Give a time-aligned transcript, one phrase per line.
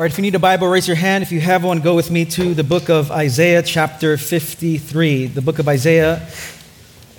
[0.00, 1.20] All right, if you need a Bible, raise your hand.
[1.20, 5.26] If you have one, go with me to the book of Isaiah, chapter 53.
[5.26, 6.26] The book of Isaiah,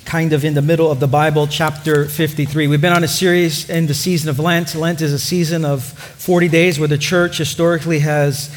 [0.03, 2.65] kind of in the middle of the Bible, chapter 53.
[2.65, 4.73] We've been on a series in the season of Lent.
[4.73, 8.51] Lent is a season of 40 days where the church historically has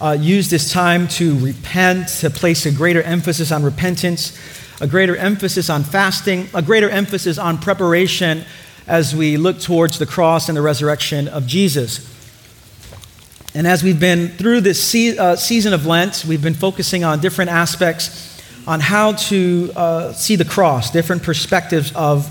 [0.00, 4.36] uh, used this time to repent, to place a greater emphasis on repentance,
[4.80, 8.44] a greater emphasis on fasting, a greater emphasis on preparation
[8.88, 12.19] as we look towards the cross and the resurrection of Jesus.
[13.52, 17.20] And as we've been through this se- uh, season of Lent, we've been focusing on
[17.20, 22.30] different aspects on how to uh, see the cross, different perspectives of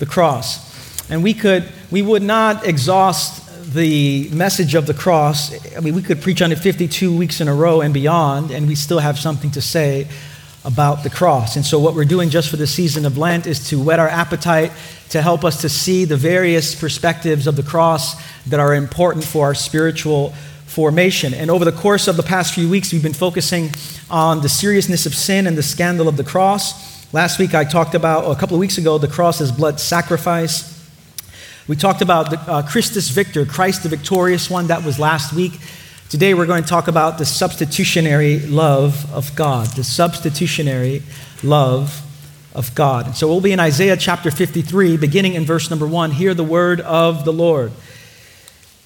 [0.00, 1.08] the cross.
[1.08, 5.54] And we could, we would not exhaust the message of the cross.
[5.76, 8.66] I mean, we could preach on it 52 weeks in a row and beyond, and
[8.66, 10.08] we still have something to say
[10.64, 11.54] about the cross.
[11.54, 14.08] And so, what we're doing just for the season of Lent is to whet our
[14.08, 14.72] appetite
[15.10, 19.46] to help us to see the various perspectives of the cross that are important for
[19.46, 20.34] our spiritual
[20.76, 21.32] formation.
[21.32, 23.70] And over the course of the past few weeks, we've been focusing
[24.10, 27.10] on the seriousness of sin and the scandal of the cross.
[27.14, 30.86] Last week, I talked about, a couple of weeks ago, the cross as blood sacrifice.
[31.66, 34.66] We talked about the, uh, Christus Victor, Christ the victorious one.
[34.66, 35.58] That was last week.
[36.10, 39.68] Today, we're going to talk about the substitutionary love of God.
[39.68, 41.02] The substitutionary
[41.42, 42.02] love
[42.54, 43.06] of God.
[43.06, 46.10] And so we'll be in Isaiah chapter 53, beginning in verse number one.
[46.10, 47.72] Hear the word of the Lord.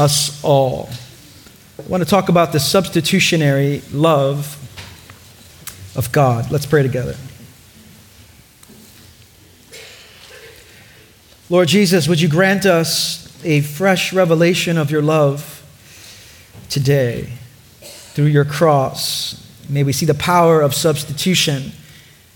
[0.00, 0.88] us all.
[1.78, 4.56] I want to talk about the substitutionary love
[5.94, 6.50] of God.
[6.50, 7.16] Let's pray together.
[11.50, 15.62] Lord Jesus, would you grant us a fresh revelation of your love
[16.70, 17.34] today
[17.82, 19.46] through your cross?
[19.68, 21.72] May we see the power of substitution.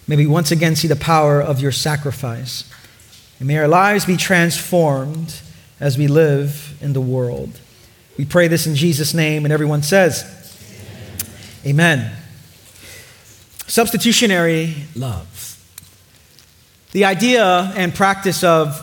[0.06, 2.70] May we once again see the power of your sacrifice.
[3.38, 5.41] And may our lives be transformed
[5.80, 7.60] as we live in the world.
[8.16, 10.24] We pray this in Jesus' name, and everyone says,
[11.66, 11.98] Amen.
[11.98, 12.16] Amen.
[13.66, 15.58] Substitutionary love.
[16.92, 18.80] The idea and practice of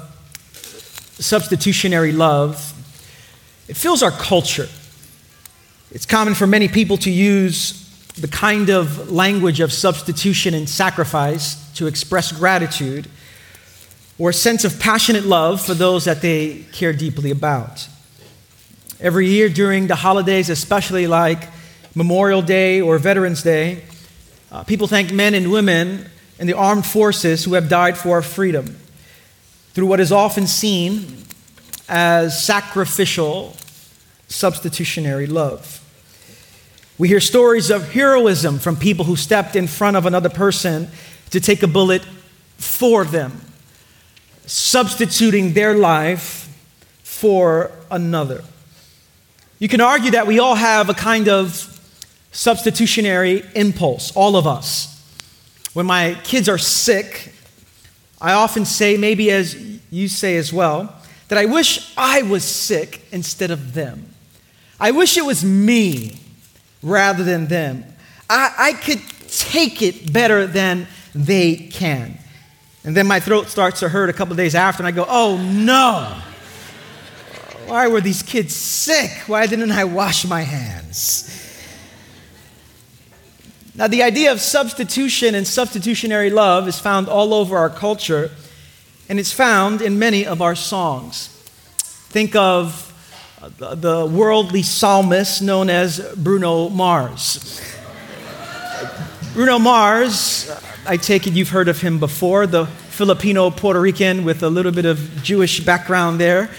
[1.21, 2.73] substitutionary love,
[3.67, 4.67] it fills our culture.
[5.91, 7.77] It's common for many people to use
[8.15, 13.07] the kind of language of substitution and sacrifice to express gratitude
[14.21, 17.87] or a sense of passionate love for those that they care deeply about.
[18.99, 21.49] Every year during the holidays, especially like
[21.95, 23.81] Memorial Day or Veterans Day,
[24.51, 26.05] uh, people thank men and women
[26.37, 28.77] in the armed forces who have died for our freedom
[29.73, 31.23] through what is often seen
[31.89, 33.55] as sacrificial,
[34.27, 35.79] substitutionary love.
[36.99, 40.89] We hear stories of heroism from people who stepped in front of another person
[41.31, 42.05] to take a bullet
[42.59, 43.41] for them
[44.45, 46.47] substituting their life
[47.03, 48.43] for another.
[49.59, 51.67] You can argue that we all have a kind of
[52.31, 54.87] substitutionary impulse, all of us.
[55.73, 57.33] When my kids are sick,
[58.19, 59.55] I often say, maybe as
[59.89, 60.95] you say as well,
[61.27, 64.05] that I wish I was sick instead of them.
[64.79, 66.19] I wish it was me
[66.81, 67.85] rather than them.
[68.29, 72.17] I, I could take it better than they can.
[72.83, 75.37] And then my throat starts to hurt a couple days after, and I go, oh
[75.37, 76.17] no.
[77.67, 79.11] Why were these kids sick?
[79.27, 81.27] Why didn't I wash my hands?
[83.75, 88.31] Now, the idea of substitution and substitutionary love is found all over our culture,
[89.07, 91.27] and it's found in many of our songs.
[92.09, 92.87] Think of
[93.41, 97.61] uh, the worldly psalmist known as Bruno Mars.
[99.33, 100.51] Bruno Mars
[100.85, 104.71] I take it you've heard of him before, the Filipino Puerto Rican with a little
[104.71, 106.49] bit of Jewish background there.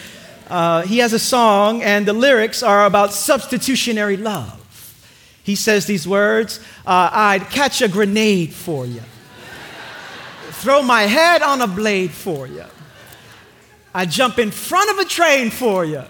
[0.49, 4.59] Uh, he has a song, and the lyrics are about substitutionary love.
[5.43, 9.03] He says these words uh, I'd catch a grenade for you,
[10.51, 12.65] throw my head on a blade for you,
[13.93, 16.05] I'd jump in front of a train for you.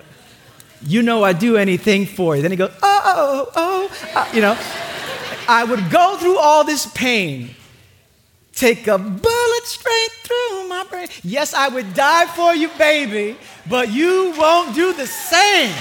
[0.84, 2.42] You know I'd do anything for you.
[2.42, 4.58] Then he goes, Oh, oh, oh, uh, you know.
[5.48, 7.54] I would go through all this pain,
[8.54, 11.08] take a bullet straight through my brain.
[11.22, 13.36] Yes, I would die for you, baby,
[13.68, 15.74] but you won't do the same.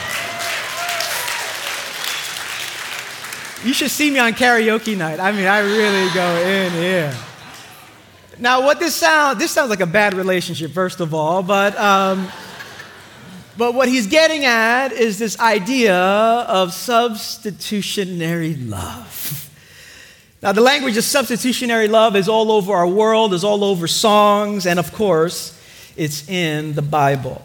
[3.64, 5.20] You should see me on karaoke night.
[5.20, 7.14] I mean, I really go in here.
[8.40, 12.28] Now, what this sounds, this sounds like a bad relationship, first of all, but, um,
[13.56, 19.41] but what he's getting at is this idea of substitutionary love.
[20.42, 24.66] Now, the language of substitutionary love is all over our world, is all over songs,
[24.66, 25.56] and of course,
[25.96, 27.44] it's in the Bible.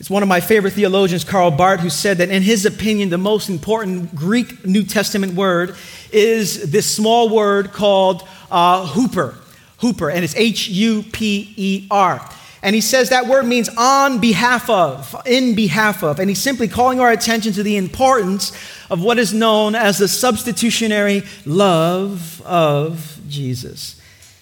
[0.00, 3.16] It's one of my favorite theologians, Karl Barth, who said that in his opinion, the
[3.16, 5.76] most important Greek New Testament word
[6.10, 9.36] is this small word called uh, hooper.
[9.80, 12.28] Huper, and it's H U P E R.
[12.66, 16.18] And he says that word means on behalf of, in behalf of.
[16.18, 18.50] And he's simply calling our attention to the importance
[18.90, 24.00] of what is known as the substitutionary love of Jesus.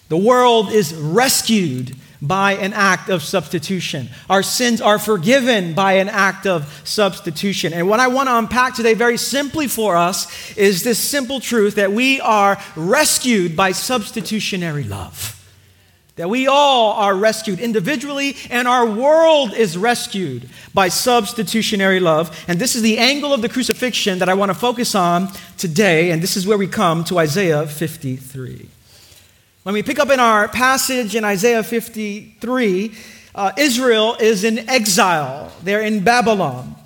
[0.09, 4.09] The world is rescued by an act of substitution.
[4.31, 7.75] Our sins are forgiven by an act of substitution.
[7.75, 11.75] And what I want to unpack today, very simply for us, is this simple truth
[11.75, 15.44] that we are rescued by substitutionary love.
[16.17, 22.45] That we all are rescued individually, and our world is rescued by substitutionary love.
[22.47, 25.29] And this is the angle of the crucifixion that I want to focus on
[25.59, 26.13] today.
[26.13, 28.69] And this is where we come to Isaiah 53.
[29.65, 32.95] When we pick up in our passage in Isaiah 53,
[33.35, 35.51] uh, Israel is in exile.
[35.65, 36.77] They're in Babylon.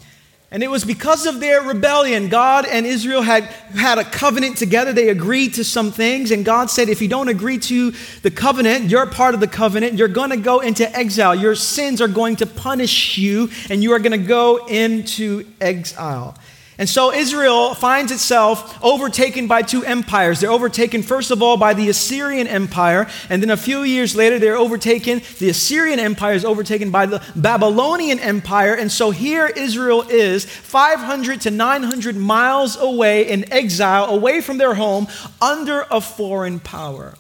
[0.50, 2.30] And it was because of their rebellion.
[2.30, 4.94] God and Israel had had a covenant together.
[4.94, 6.30] They agreed to some things.
[6.30, 7.92] And God said, if you don't agree to
[8.22, 11.34] the covenant, you're part of the covenant, you're going to go into exile.
[11.34, 16.34] Your sins are going to punish you, and you are going to go into exile.
[16.78, 20.38] And so Israel finds itself overtaken by two empires.
[20.38, 24.38] They're overtaken, first of all, by the Assyrian Empire, and then a few years later,
[24.38, 25.20] they're overtaken.
[25.40, 28.74] The Assyrian Empire is overtaken by the Babylonian Empire.
[28.74, 34.74] And so here Israel is, 500 to 900 miles away in exile, away from their
[34.74, 35.08] home,
[35.42, 37.14] under a foreign power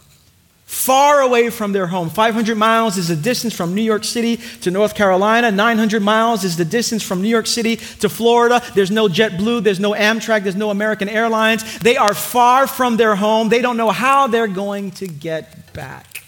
[0.68, 2.10] far away from their home.
[2.10, 5.50] 500 miles is the distance from New York City to North Carolina.
[5.50, 8.62] 900 miles is the distance from New York City to Florida.
[8.74, 11.78] There's no JetBlue, there's no Amtrak, there's no American Airlines.
[11.78, 13.48] They are far from their home.
[13.48, 16.22] They don't know how they're going to get back.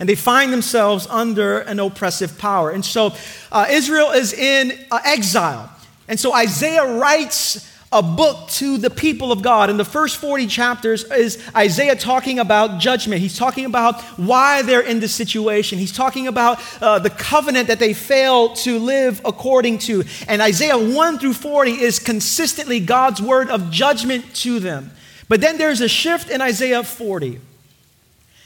[0.00, 2.70] And they find themselves under an oppressive power.
[2.70, 3.14] And so
[3.52, 5.70] uh, Israel is in uh, exile.
[6.08, 9.68] And so Isaiah writes a book to the people of God.
[9.68, 13.20] In the first 40 chapters is Isaiah talking about judgment.
[13.20, 15.78] He's talking about why they're in this situation.
[15.78, 20.04] He's talking about uh, the covenant that they fail to live according to.
[20.28, 24.92] And Isaiah 1 through 40 is consistently God's word of judgment to them.
[25.28, 27.40] But then there's a shift in Isaiah 40.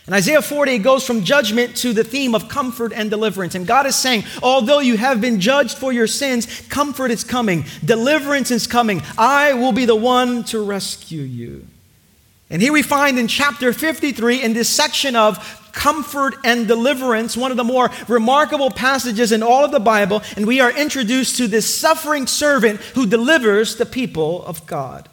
[0.06, 3.54] In Isaiah 40, it goes from judgment to the theme of comfort and deliverance.
[3.54, 7.64] And God is saying, although you have been judged for your sins, comfort is coming,
[7.82, 9.02] deliverance is coming.
[9.16, 11.66] I will be the one to rescue you.
[12.50, 17.50] And here we find in chapter 53, in this section of comfort and deliverance, one
[17.50, 21.48] of the more remarkable passages in all of the Bible, and we are introduced to
[21.48, 25.08] this suffering servant who delivers the people of God.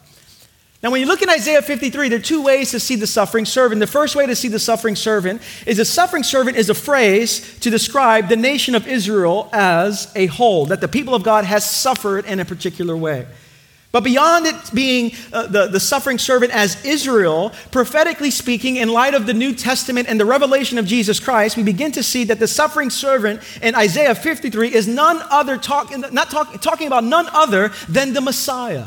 [0.82, 3.44] Now, when you look in Isaiah 53, there are two ways to see the suffering
[3.44, 3.78] servant.
[3.78, 7.56] The first way to see the suffering servant is the suffering servant is a phrase
[7.60, 11.68] to describe the nation of Israel as a whole, that the people of God has
[11.68, 13.28] suffered in a particular way.
[13.92, 19.14] But beyond it being uh, the, the suffering servant as Israel, prophetically speaking, in light
[19.14, 22.40] of the New Testament and the revelation of Jesus Christ, we begin to see that
[22.40, 27.28] the suffering servant in Isaiah 53 is none other talk, not talk, talking about none
[27.32, 28.86] other than the Messiah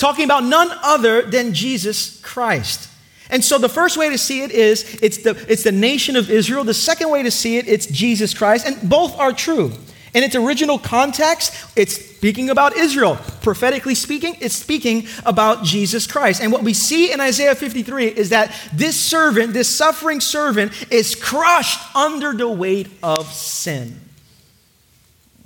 [0.00, 2.88] talking about none other than Jesus Christ.
[3.28, 6.30] And so the first way to see it is it's the, it's the nation of
[6.30, 6.64] Israel.
[6.64, 8.66] The second way to see it, it's Jesus Christ.
[8.66, 9.72] And both are true.
[10.12, 13.16] In its original context, it's speaking about Israel.
[13.42, 16.42] Prophetically speaking, it's speaking about Jesus Christ.
[16.42, 21.14] And what we see in Isaiah 53 is that this servant, this suffering servant, is
[21.14, 24.00] crushed under the weight of sin.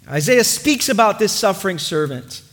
[0.08, 2.43] Isaiah speaks about this suffering servant.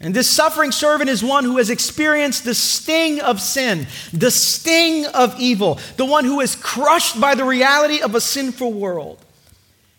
[0.00, 5.06] And this suffering servant is one who has experienced the sting of sin, the sting
[5.06, 9.18] of evil, the one who is crushed by the reality of a sinful world.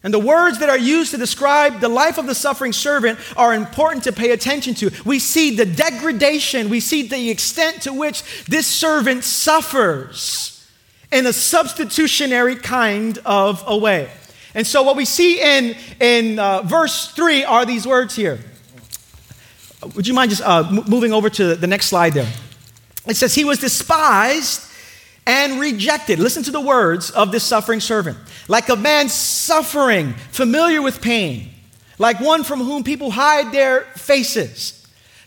[0.04, 3.54] And the words that are used to describe the life of the suffering servant are
[3.54, 4.92] important to pay attention to.
[5.04, 10.66] We see the degradation, we see the extent to which this servant suffers
[11.12, 14.10] in a substitutionary kind of a way.
[14.54, 18.40] And so, what we see in, in uh, verse 3 are these words here.
[19.96, 22.32] Would you mind just uh, moving over to the next slide there?
[23.08, 24.64] It says, He was despised
[25.26, 26.20] and rejected.
[26.20, 28.18] Listen to the words of this suffering servant.
[28.48, 31.50] Like a man suffering, familiar with pain,
[32.00, 34.74] like one from whom people hide their faces.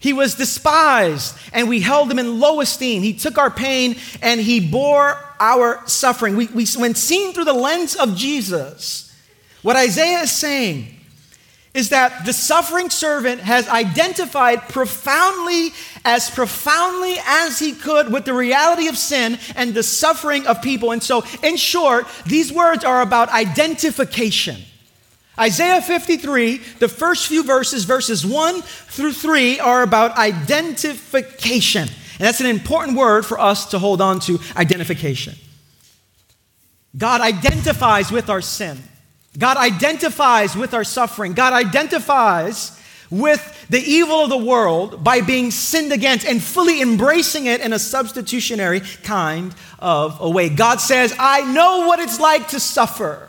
[0.01, 3.03] He was despised, and we held him in low esteem.
[3.03, 6.37] He took our pain and he bore our suffering.
[6.37, 9.15] We, we, when seen through the lens of Jesus,
[9.61, 10.97] what Isaiah is saying
[11.73, 15.71] is that the suffering servant has identified profoundly,
[16.05, 20.91] as profoundly as he could, with the reality of sin and the suffering of people.
[20.91, 24.57] And so, in short, these words are about identification.
[25.39, 31.83] Isaiah 53, the first few verses, verses 1 through 3, are about identification.
[31.83, 35.35] And that's an important word for us to hold on to identification.
[36.99, 38.77] God identifies with our sin.
[39.39, 41.35] God identifies with our suffering.
[41.35, 42.77] God identifies
[43.11, 47.73] with the evil of the world by being sinned against and fully embracing it in
[47.73, 50.49] a substitutionary kind of a way.
[50.49, 53.29] God says, I know what it's like to suffer.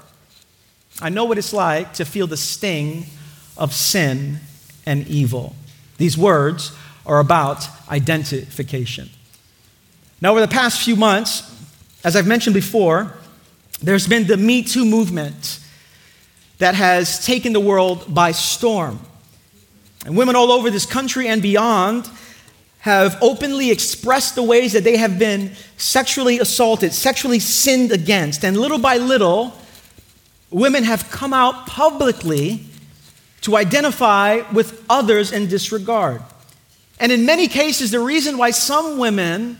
[1.01, 3.05] I know what it's like to feel the sting
[3.58, 4.39] of sin
[4.86, 5.55] and evil.
[5.98, 9.10] These words are about identification.
[10.20, 11.48] Now, over the past few months,
[12.03, 13.13] as I've mentioned before,
[13.81, 15.60] there's been the Me Too movement
[16.62, 19.00] that has taken the world by storm.
[20.06, 22.08] And women all over this country and beyond
[22.82, 28.46] have openly expressed the ways that they have been sexually assaulted, sexually sinned against.
[28.46, 29.58] And little by little,
[30.51, 32.63] women have come out publicly
[33.41, 36.22] to identify with others in disregard.
[37.00, 39.58] And in many cases, the reason why some women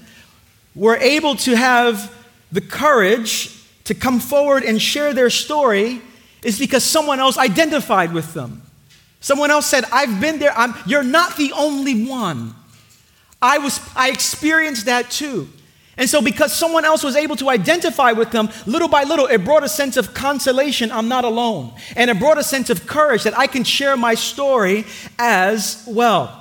[0.76, 2.14] were able to have
[2.52, 6.00] the courage to come forward and share their story
[6.44, 8.62] is because someone else identified with them.
[9.20, 10.52] Someone else said, I've been there.
[10.58, 12.56] I'm, you're not the only one.
[13.42, 15.48] I, was, I experienced that too.
[15.98, 19.44] And so, because someone else was able to identify with them, little by little, it
[19.44, 21.74] brought a sense of consolation I'm not alone.
[21.96, 24.86] And it brought a sense of courage that I can share my story
[25.20, 26.38] as well.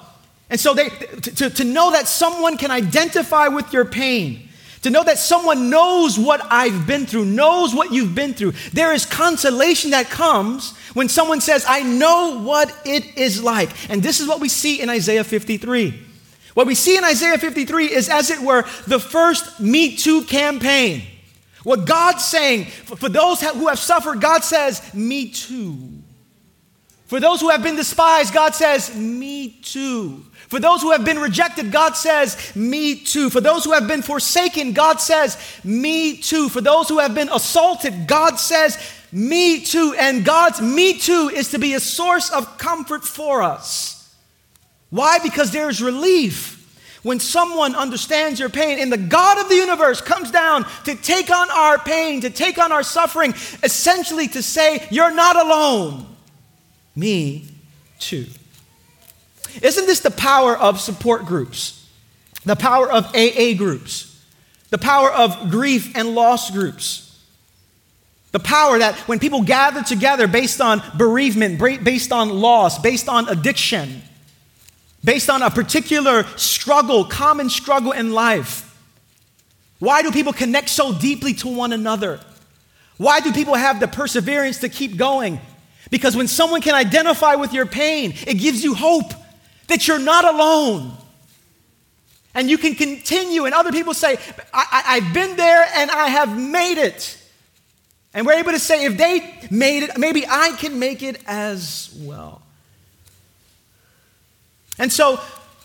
[0.49, 4.49] And so, they, to, to know that someone can identify with your pain,
[4.83, 8.53] to know that someone knows what I've been through, knows what you've been through.
[8.73, 13.71] There is consolation that comes when someone says, I know what it is like.
[13.91, 16.07] And this is what we see in Isaiah 53.
[16.55, 21.03] What we see in Isaiah 53 is, as it were, the first Me Too campaign.
[21.63, 25.91] What God's saying, for those who have suffered, God says, Me too.
[27.07, 30.25] For those who have been despised, God says, Me too.
[30.50, 33.30] For those who have been rejected, God says, Me too.
[33.30, 36.49] For those who have been forsaken, God says, Me too.
[36.49, 38.76] For those who have been assaulted, God says,
[39.12, 39.95] Me too.
[39.97, 44.12] And God's Me too is to be a source of comfort for us.
[44.90, 45.21] Why?
[45.21, 46.57] Because there is relief
[47.04, 51.30] when someone understands your pain and the God of the universe comes down to take
[51.30, 56.07] on our pain, to take on our suffering, essentially to say, You're not alone.
[56.97, 57.47] Me
[58.00, 58.26] too.
[59.62, 61.88] Isn't this the power of support groups?
[62.45, 64.07] The power of AA groups?
[64.71, 67.07] The power of grief and loss groups?
[68.33, 73.28] The power that when people gather together based on bereavement, based on loss, based on
[73.28, 74.02] addiction,
[75.02, 78.66] based on a particular struggle, common struggle in life.
[79.78, 82.21] Why do people connect so deeply to one another?
[82.99, 85.40] Why do people have the perseverance to keep going?
[85.90, 89.12] Because when someone can identify with your pain, it gives you hope
[89.71, 90.93] that you're not alone.
[92.35, 94.17] And you can continue, and other people say,
[94.55, 97.17] I, have been there and I have made it.
[98.15, 101.97] And we're able to say, if they made it, maybe I can make it as
[102.03, 102.43] well.
[104.79, 105.21] And so,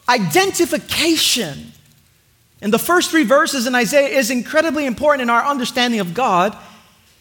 [0.09, 1.71] identification
[2.62, 6.57] in the first three verses in Isaiah is incredibly important in our understanding of God,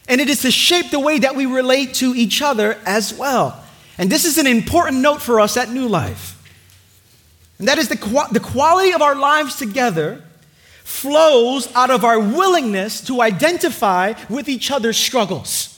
[0.09, 3.63] and it is to shape the way that we relate to each other as well.
[3.99, 6.34] And this is an important note for us at New Life.
[7.59, 10.23] And that is the, the quality of our lives together
[10.83, 15.71] flows out of our willingness to identify with each other's struggles.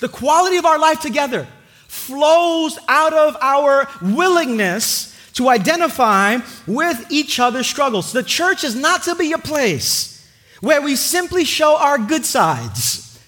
[0.00, 1.46] The quality of our life together
[1.88, 8.12] flows out of our willingness to identify with each other's struggles.
[8.12, 10.28] The church is not to be a place
[10.60, 13.18] where we simply show our good sides.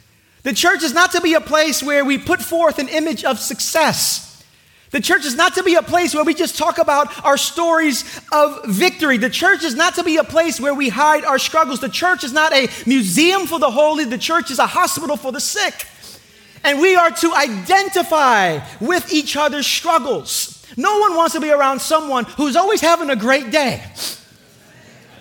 [0.42, 3.38] The church is not to be a place where we put forth an image of
[3.38, 4.23] success.
[4.94, 8.04] The church is not to be a place where we just talk about our stories
[8.30, 9.18] of victory.
[9.18, 11.80] The church is not to be a place where we hide our struggles.
[11.80, 14.04] The church is not a museum for the holy.
[14.04, 15.88] The church is a hospital for the sick.
[16.62, 20.64] And we are to identify with each other's struggles.
[20.76, 23.82] No one wants to be around someone who's always having a great day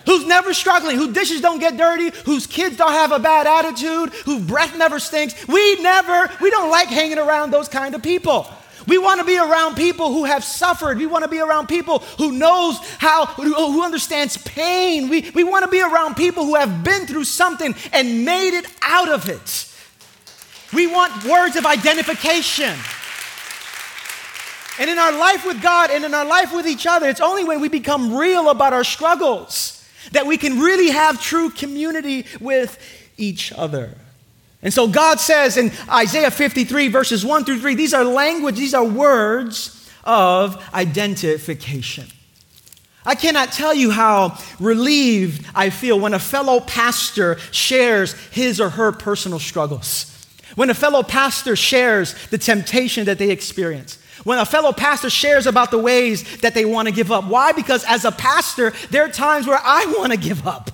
[0.06, 4.12] who's never struggling, whose dishes don't get dirty, whose kids don't have a bad attitude,
[4.26, 5.48] whose breath never stinks.
[5.48, 8.46] We never, we don't like hanging around those kind of people.
[8.86, 10.98] We want to be around people who have suffered.
[10.98, 15.08] We want to be around people who knows how, who understands pain.
[15.08, 18.66] We, we want to be around people who have been through something and made it
[18.82, 19.70] out of it.
[20.74, 22.74] We want words of identification.
[24.78, 27.44] And in our life with God and in our life with each other, it's only
[27.44, 32.78] when we become real about our struggles that we can really have true community with
[33.16, 33.94] each other.
[34.64, 38.74] And so God says in Isaiah 53, verses 1 through 3, these are language, these
[38.74, 42.06] are words of identification.
[43.06, 48.70] I cannot tell you how relieved I feel when a fellow pastor shares his or
[48.70, 50.10] her personal struggles.
[50.54, 53.98] When a fellow pastor shares the temptation that they experience.
[54.22, 57.26] When a fellow pastor shares about the ways that they want to give up.
[57.26, 57.52] Why?
[57.52, 60.70] Because as a pastor, there are times where I want to give up.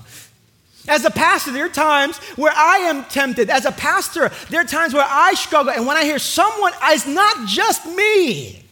[0.88, 3.50] As a pastor, there are times where I am tempted.
[3.50, 5.72] As a pastor, there are times where I struggle.
[5.72, 8.64] And when I hear someone, it's not just me.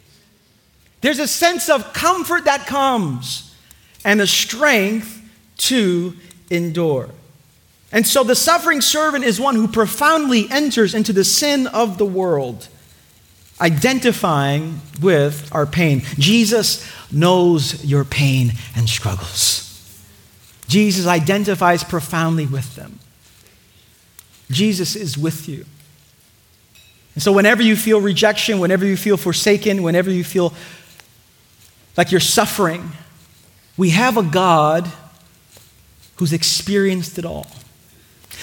[1.00, 3.54] There's a sense of comfort that comes
[4.04, 5.22] and the strength
[5.58, 6.14] to
[6.50, 7.10] endure.
[7.92, 12.06] And so the suffering servant is one who profoundly enters into the sin of the
[12.06, 12.68] world,
[13.60, 16.02] identifying with our pain.
[16.18, 19.67] Jesus knows your pain and struggles.
[20.68, 23.00] Jesus identifies profoundly with them.
[24.50, 25.64] Jesus is with you.
[27.14, 30.54] And so, whenever you feel rejection, whenever you feel forsaken, whenever you feel
[31.96, 32.92] like you're suffering,
[33.76, 34.88] we have a God
[36.16, 37.46] who's experienced it all.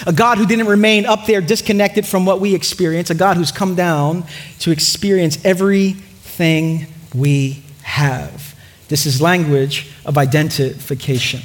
[0.05, 3.51] A God who didn't remain up there disconnected from what we experience, a God who's
[3.51, 4.25] come down
[4.59, 8.55] to experience everything we have.
[8.89, 11.41] This is language of identification.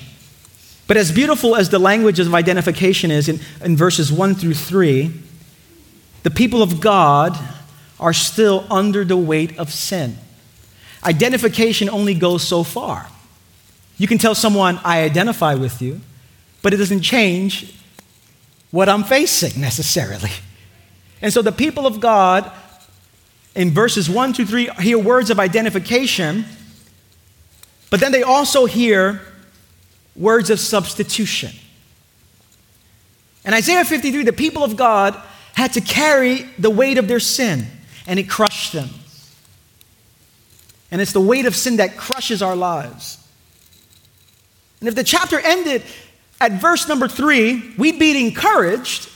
[0.90, 5.12] But as beautiful as the language of identification is in, in verses 1 through 3,
[6.24, 7.38] the people of God
[8.00, 10.18] are still under the weight of sin.
[11.04, 13.06] Identification only goes so far.
[13.98, 16.00] You can tell someone, I identify with you,
[16.60, 17.72] but it doesn't change
[18.72, 20.32] what I'm facing necessarily.
[21.22, 22.50] And so the people of God,
[23.54, 26.46] in verses 1 through 3, hear words of identification,
[27.90, 29.20] but then they also hear
[30.16, 31.50] words of substitution.
[33.44, 35.20] In Isaiah 53, the people of God
[35.54, 37.66] had to carry the weight of their sin,
[38.06, 38.88] and it crushed them.
[40.90, 43.18] And it's the weight of sin that crushes our lives.
[44.80, 45.82] And if the chapter ended
[46.40, 49.08] at verse number three, we'd be encouraged,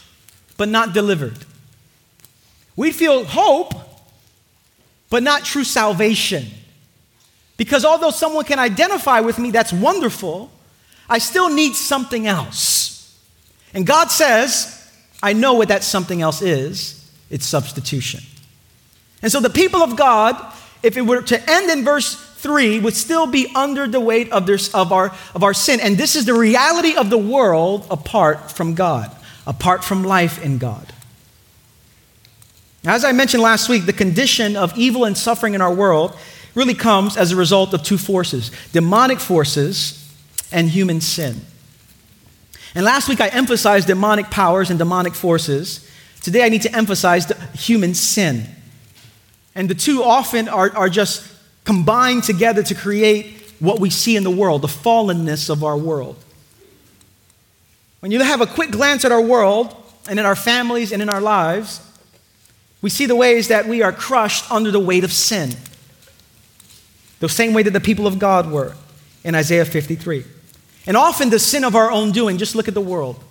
[0.57, 1.39] but not delivered.
[2.77, 3.73] We'd feel hope,
[5.11, 6.47] but not true salvation.
[7.57, 10.51] Because although someone can identify with me, that's wonderful,
[11.09, 13.19] I still need something else.
[13.73, 14.71] And God says,
[15.23, 18.21] I know what that something else is it's substitution.
[19.23, 20.37] And so the people of God,
[20.83, 24.47] if it were to end in verse 3, would still be under the weight of,
[24.47, 25.81] their, of, our, of our sin.
[25.81, 29.11] And this is the reality of the world apart from God,
[29.47, 30.93] apart from life in God.
[32.85, 36.15] As I mentioned last week, the condition of evil and suffering in our world
[36.55, 40.04] really comes as a result of two forces demonic forces
[40.55, 41.43] and human sin.
[42.75, 45.87] And last week I emphasized demonic powers and demonic forces.
[46.23, 48.47] Today I need to emphasize human sin.
[49.55, 51.31] And the two often are, are just
[51.65, 56.17] combined together to create what we see in the world, the fallenness of our world.
[57.99, 59.75] When you have a quick glance at our world
[60.09, 61.81] and in our families and in our lives,
[62.81, 65.57] we see the ways that we are crushed under the weight of sin.
[67.19, 68.75] The same way that the people of God were
[69.25, 70.25] in Isaiah 53.
[70.87, 72.39] And often the sin of our own doing.
[72.39, 73.23] Just look at the world.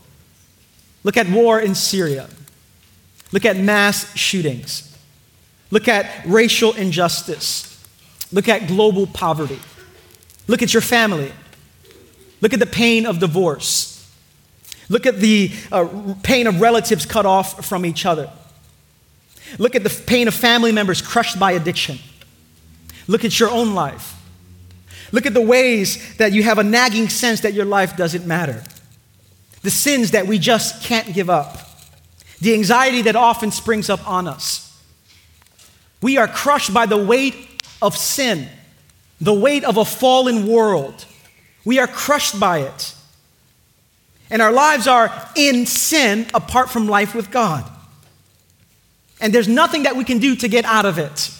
[1.03, 2.29] Look at war in Syria.
[3.31, 4.95] Look at mass shootings.
[5.71, 7.69] Look at racial injustice.
[8.31, 9.59] Look at global poverty.
[10.47, 11.31] Look at your family.
[12.41, 13.93] Look at the pain of divorce.
[14.89, 18.29] Look at the uh, pain of relatives cut off from each other.
[19.57, 21.99] Look at the pain of family members crushed by addiction.
[23.07, 24.15] Look at your own life.
[25.13, 28.63] Look at the ways that you have a nagging sense that your life doesn't matter.
[29.62, 31.60] The sins that we just can't give up.
[32.41, 34.69] the anxiety that often springs up on us.
[36.02, 37.36] We are crushed by the weight
[37.82, 38.49] of sin,
[39.21, 41.06] the weight of a fallen world.
[41.63, 42.93] We are crushed by it.
[44.30, 47.63] And our lives are in sin apart from life with God.
[49.21, 51.32] And there's nothing that we can do to get out of it.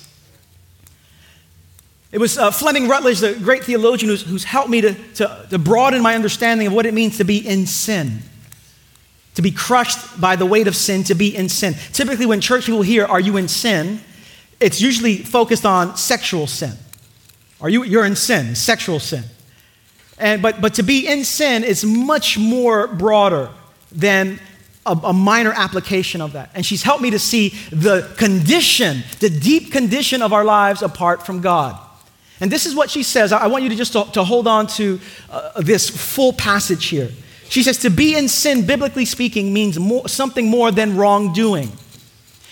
[2.14, 5.60] It was uh, Fleming Rutledge, the great theologian, who's, who's helped me to, to, to
[5.60, 8.22] broaden my understanding of what it means to be in sin
[9.36, 11.74] to be crushed by the weight of sin, to be in sin.
[11.92, 14.00] Typically, when church people hear, Are you in sin?
[14.60, 16.72] it's usually focused on sexual sin.
[17.60, 19.24] Are you, you're in sin, sexual sin.
[20.18, 23.50] And, but, but to be in sin is much more broader
[23.92, 24.40] than
[24.86, 26.52] a, a, minor application of that.
[26.56, 31.26] And she's helped me to see the condition, the deep condition of our lives apart
[31.26, 31.78] from God.
[32.40, 33.32] And this is what she says.
[33.32, 37.12] I want you to just to, to hold on to uh, this full passage here.
[37.50, 41.72] She says, to be in sin, biblically speaking, means more, something more than wrongdoing.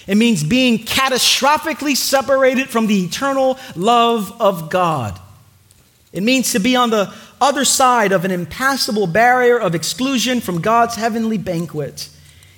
[0.05, 5.19] It means being catastrophically separated from the eternal love of God.
[6.13, 10.61] It means to be on the other side of an impassable barrier of exclusion from
[10.61, 12.09] God's heavenly banquet.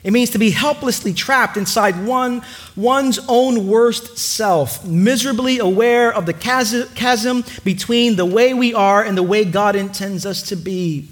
[0.04, 2.42] It means to be helplessly trapped inside one,
[2.76, 9.18] one's own worst self, miserably aware of the chasm between the way we are and
[9.18, 11.08] the way God intends us to be.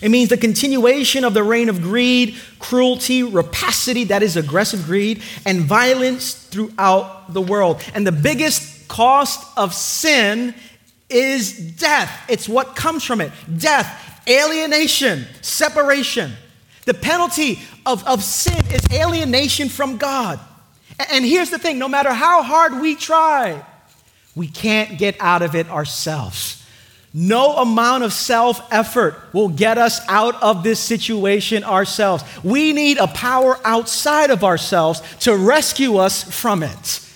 [0.00, 5.22] It means the continuation of the reign of greed, cruelty, rapacity, that is aggressive greed,
[5.44, 7.82] and violence throughout the world.
[7.94, 10.54] And the biggest cost of sin
[11.10, 12.24] is death.
[12.30, 16.32] It's what comes from it death, alienation, separation.
[16.86, 20.40] The penalty of, of sin is alienation from God.
[21.10, 23.64] And here's the thing no matter how hard we try,
[24.34, 26.56] we can't get out of it ourselves.
[27.12, 32.22] No amount of self effort will get us out of this situation ourselves.
[32.44, 37.06] We need a power outside of ourselves to rescue us from it.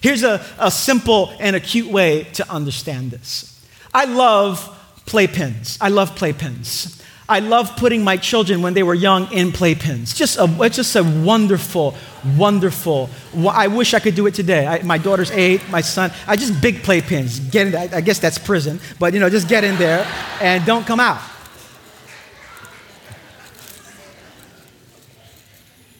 [0.00, 4.58] Here's a, a simple and acute way to understand this I love
[5.06, 5.78] playpens.
[5.80, 6.97] I love playpens.
[7.30, 10.14] I love putting my children when they were young in playpens.
[10.14, 11.94] Just a, it's just a wonderful,
[12.38, 13.10] wonderful.
[13.36, 14.66] I wish I could do it today.
[14.66, 16.10] I, my daughter's eight, my son.
[16.26, 17.50] I just big playpens.
[17.50, 20.06] Get in, I, I guess that's prison, but you know, just get in there
[20.40, 21.20] and don't come out.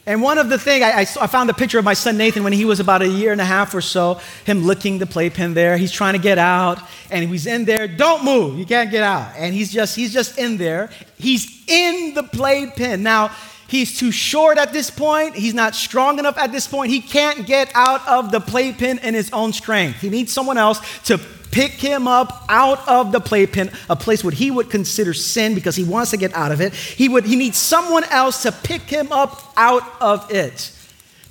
[0.09, 2.55] And one of the things, I, I, found a picture of my son Nathan when
[2.55, 5.77] he was about a year and a half or so, him licking the playpen there.
[5.77, 6.79] He's trying to get out,
[7.11, 7.87] and he's in there.
[7.87, 9.35] Don't move, you can't get out.
[9.37, 10.88] And he's just, he's just in there.
[11.18, 13.03] He's in the playpen.
[13.03, 13.33] Now,
[13.68, 15.35] he's too short at this point.
[15.35, 16.90] He's not strong enough at this point.
[16.90, 20.01] He can't get out of the playpen in his own strength.
[20.01, 21.21] He needs someone else to
[21.59, 25.75] pick him up out of the playpen, a place what he would consider sin because
[25.75, 26.73] he wants to get out of it.
[26.73, 30.73] He, would, he needs someone else to pick him up out of it.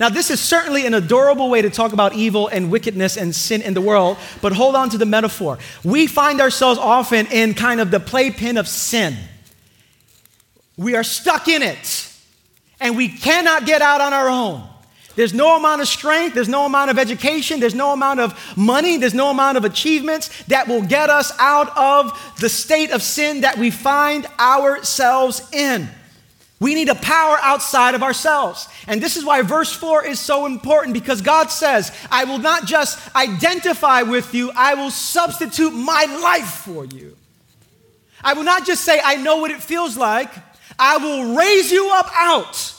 [0.01, 3.61] Now, this is certainly an adorable way to talk about evil and wickedness and sin
[3.61, 5.59] in the world, but hold on to the metaphor.
[5.85, 9.15] We find ourselves often in kind of the playpen of sin.
[10.75, 12.11] We are stuck in it,
[12.81, 14.67] and we cannot get out on our own.
[15.17, 18.97] There's no amount of strength, there's no amount of education, there's no amount of money,
[18.97, 23.41] there's no amount of achievements that will get us out of the state of sin
[23.41, 25.89] that we find ourselves in.
[26.59, 28.69] We need a power outside of ourselves.
[28.85, 32.67] And this is why verse 4 is so important because God says, I will not
[32.67, 37.17] just identify with you, I will substitute my life for you.
[38.23, 40.29] I will not just say, I know what it feels like,
[40.77, 42.75] I will raise you up out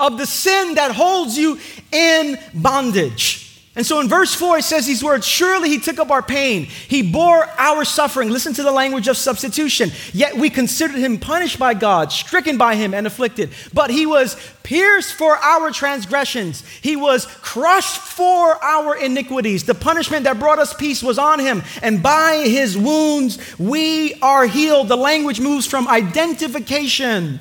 [0.00, 1.58] of the sin that holds you
[1.92, 3.50] in bondage.
[3.76, 6.64] And so in verse 4, it says these words Surely he took up our pain,
[6.64, 8.28] he bore our suffering.
[8.28, 9.92] Listen to the language of substitution.
[10.12, 13.50] Yet we considered him punished by God, stricken by him, and afflicted.
[13.72, 19.64] But he was pierced for our transgressions, he was crushed for our iniquities.
[19.64, 24.46] The punishment that brought us peace was on him, and by his wounds we are
[24.46, 24.88] healed.
[24.88, 27.38] The language moves from identification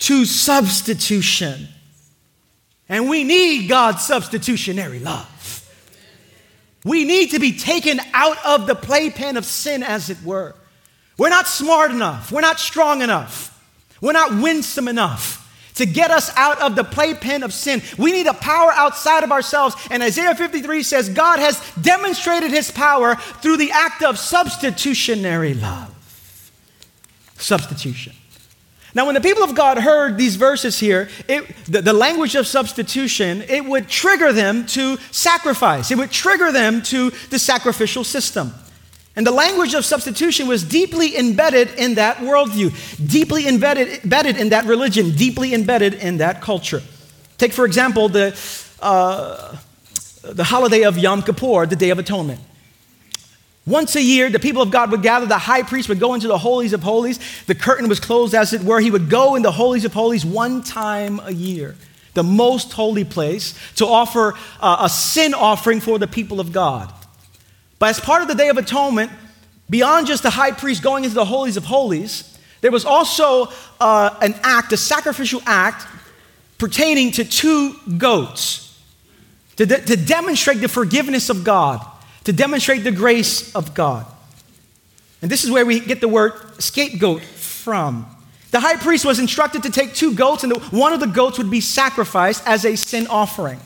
[0.00, 1.68] to substitution.
[2.90, 5.28] And we need God's substitutionary love.
[6.84, 10.54] We need to be taken out of the playpen of sin, as it were.
[11.16, 12.32] We're not smart enough.
[12.32, 13.46] We're not strong enough.
[14.00, 15.36] We're not winsome enough
[15.76, 17.80] to get us out of the playpen of sin.
[17.96, 19.76] We need a power outside of ourselves.
[19.90, 25.94] And Isaiah 53 says God has demonstrated his power through the act of substitutionary love.
[27.36, 28.14] Substitution.
[28.94, 32.46] Now, when the people of God heard these verses here, it, the, the, language of
[32.46, 35.92] substitution, it would trigger them to sacrifice.
[35.92, 38.52] It would trigger them to the sacrificial system.
[39.14, 44.48] And the language of substitution was deeply embedded in that worldview, deeply embedded, embedded in
[44.48, 46.82] that religion, deeply embedded in that culture.
[47.38, 48.38] Take, for example, the,
[48.80, 49.56] uh,
[50.22, 52.40] the holiday of Yom Kippur, the Day of Atonement.
[53.66, 55.26] Once a year, the people of God would gather.
[55.26, 57.18] The high priest would go into the holies of holies.
[57.46, 58.80] The curtain was closed, as it were.
[58.80, 61.76] He would go in the holies of holies one time a year,
[62.14, 66.92] the most holy place, to offer uh, a sin offering for the people of God.
[67.78, 69.12] But as part of the Day of Atonement,
[69.68, 74.16] beyond just the high priest going into the holies of holies, there was also uh,
[74.22, 75.86] an act, a sacrificial act,
[76.58, 78.78] pertaining to two goats
[79.56, 81.86] to, de- to demonstrate the forgiveness of God
[82.30, 84.06] to demonstrate the grace of God.
[85.20, 88.06] And this is where we get the word scapegoat from.
[88.52, 91.50] The high priest was instructed to take two goats, and one of the goats would
[91.50, 93.58] be sacrificed as a sin offering.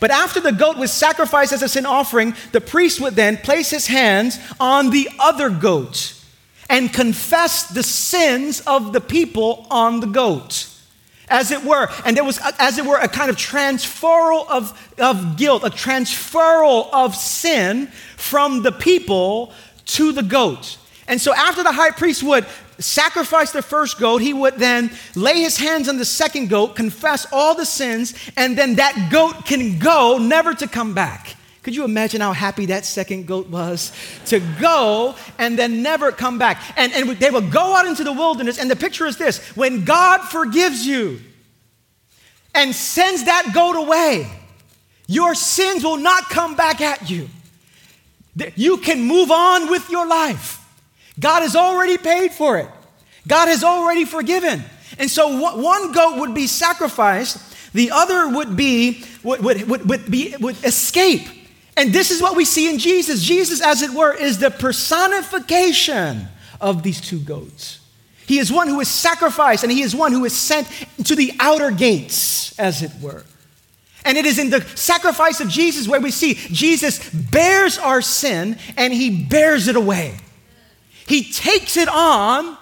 [0.00, 3.70] But after the goat was sacrificed as a sin offering, the priest would then place
[3.70, 6.20] his hands on the other goat
[6.68, 10.66] and confess the sins of the people on the goat
[11.32, 11.88] as it were.
[12.04, 16.88] And there was, as it were, a kind of transferal of, of guilt, a transferal
[16.92, 19.52] of sin from the people
[19.86, 20.76] to the goat.
[21.08, 22.46] And so after the high priest would
[22.78, 27.26] sacrifice the first goat, he would then lay his hands on the second goat, confess
[27.32, 31.36] all the sins, and then that goat can go, never to come back.
[31.62, 33.92] Could you imagine how happy that second goat was
[34.26, 36.60] to go and then never come back?
[36.76, 39.84] And, and they will go out into the wilderness, and the picture is this when
[39.84, 41.20] God forgives you
[42.54, 44.28] and sends that goat away,
[45.06, 47.28] your sins will not come back at you.
[48.56, 50.58] You can move on with your life.
[51.20, 52.68] God has already paid for it,
[53.28, 54.64] God has already forgiven.
[54.98, 57.38] And so one goat would be sacrificed,
[57.72, 61.22] the other would be would, would, would, would, be, would escape
[61.76, 63.22] and this is what we see in Jesus.
[63.22, 66.28] Jesus, as it were, is the personification
[66.60, 67.80] of these two goats.
[68.26, 70.68] He is one who is sacrificed, and he is one who is sent
[71.04, 73.24] to the outer gates, as it were.
[74.04, 78.58] And it is in the sacrifice of Jesus where we see Jesus bears our sin
[78.76, 80.16] and he bears it away.
[81.06, 82.56] He takes it on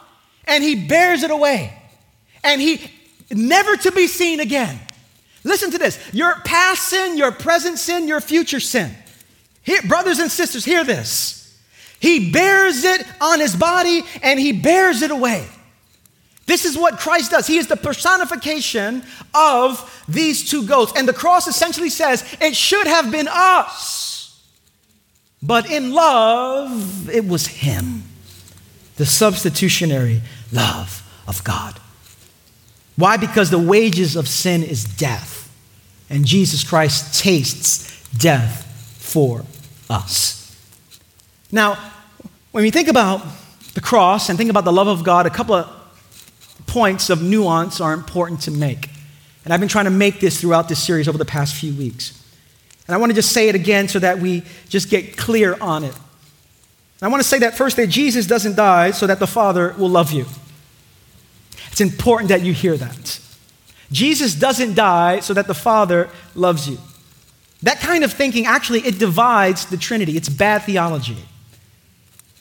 [0.44, 1.72] and he bears it away.
[2.44, 2.90] And he
[3.30, 4.78] never to be seen again.
[5.44, 8.94] Listen to this your past sin, your present sin, your future sin.
[9.70, 11.56] Here, brothers and sisters, hear this.
[12.00, 15.46] He bears it on his body and he bears it away.
[16.46, 17.46] This is what Christ does.
[17.46, 20.92] He is the personification of these two goats.
[20.96, 24.42] And the cross essentially says it should have been us,
[25.40, 28.02] but in love, it was him.
[28.96, 31.78] The substitutionary love of God.
[32.96, 33.18] Why?
[33.18, 35.48] Because the wages of sin is death.
[36.11, 38.66] And Jesus Christ tastes death
[38.98, 39.44] for
[39.90, 40.57] us.
[41.53, 41.76] Now,
[42.53, 43.24] when we think about
[43.74, 45.68] the cross and think about the love of God, a couple of
[46.66, 48.88] points of nuance are important to make.
[49.44, 52.16] And I've been trying to make this throughout this series over the past few weeks.
[52.87, 55.85] And I want to just say it again so that we just get clear on
[55.85, 55.94] it.
[55.94, 59.74] And I want to say that first, that Jesus doesn't die so that the Father
[59.79, 60.26] will love you.
[61.70, 63.20] It's important that you hear that.
[63.90, 66.79] Jesus doesn't die so that the Father loves you.
[67.62, 70.16] That kind of thinking actually it divides the Trinity.
[70.16, 71.18] It's bad theology.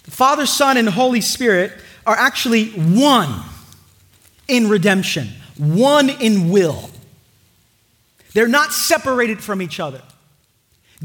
[0.03, 1.73] The Father, Son, and Holy Spirit
[2.05, 3.43] are actually one
[4.47, 5.27] in redemption,
[5.57, 6.89] one in will.
[8.33, 10.01] They're not separated from each other.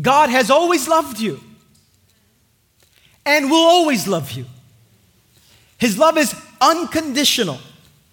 [0.01, 1.41] God has always loved you
[3.27, 4.47] and will always love you.
[5.79, 7.59] His love is unconditional.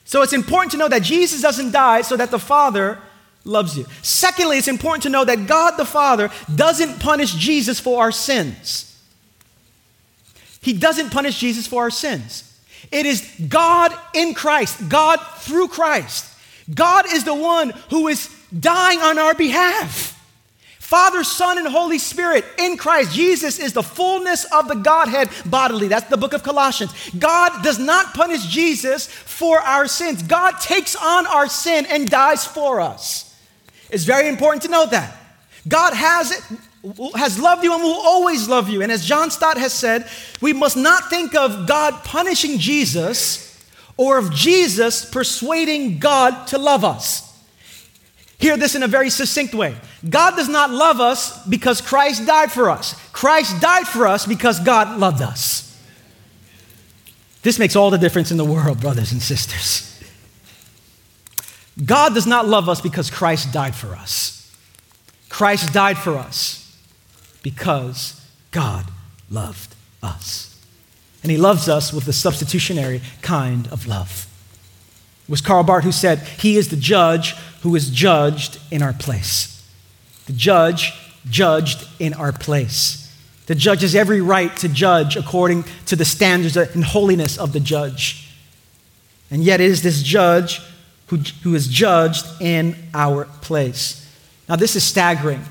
[0.06, 3.00] So it's important to know that Jesus doesn't die so that the Father
[3.44, 3.86] loves you.
[4.02, 8.88] Secondly, it's important to know that God the Father doesn't punish Jesus for our sins.
[10.62, 12.48] He doesn't punish Jesus for our sins.
[12.92, 16.28] It is God in Christ, God through Christ.
[16.74, 20.18] God is the one who is dying on our behalf.
[20.92, 23.14] Father, Son, and Holy Spirit in Christ.
[23.14, 25.88] Jesus is the fullness of the Godhead bodily.
[25.88, 26.94] That's the book of Colossians.
[27.18, 30.22] God does not punish Jesus for our sins.
[30.22, 33.31] God takes on our sin and dies for us.
[33.92, 35.18] It's very important to know that.
[35.68, 38.82] God has, it, has loved you and will always love you.
[38.82, 40.08] And as John Stott has said,
[40.42, 43.48] we must not think of God punishing Jesus
[43.98, 47.28] or of Jesus persuading God to love us.
[48.40, 49.76] Hear this in a very succinct way.
[50.10, 52.96] God does not love us because Christ died for us.
[53.12, 55.68] Christ died for us because God loved us.
[57.44, 59.91] This makes all the difference in the world, brothers and sisters.
[61.86, 64.38] God does not love us because Christ died for us.
[65.30, 66.78] Christ died for us
[67.42, 68.86] because God
[69.30, 70.60] loved us.
[71.24, 74.28] And He loves us with the substitutionary kind of love.
[75.24, 78.94] It was Karl Barth who said, He is the judge who is judged in our
[78.94, 79.66] place.
[80.26, 80.94] The judge
[81.30, 82.98] judged in our place.
[83.46, 87.60] The judge has every right to judge according to the standards and holiness of the
[87.60, 88.30] judge.
[89.30, 90.62] And yet, it is this judge
[91.12, 94.10] who, who is judged in our place.
[94.48, 95.44] Now, this is staggering.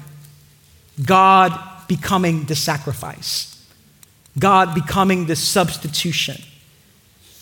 [1.05, 1.53] God
[1.87, 3.63] becoming the sacrifice,
[4.39, 6.43] God becoming the substitution.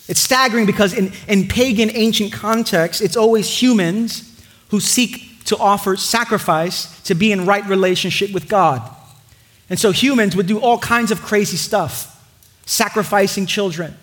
[0.09, 5.95] It's staggering because in, in pagan ancient context, it's always humans who seek to offer
[5.95, 8.81] sacrifice to be in right relationship with God.
[9.69, 12.21] And so humans would do all kinds of crazy stuff,
[12.65, 13.95] sacrificing children,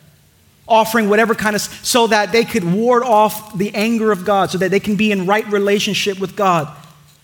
[0.68, 4.58] offering whatever kind of, so that they could ward off the anger of God, so
[4.58, 6.74] that they can be in right relationship with God.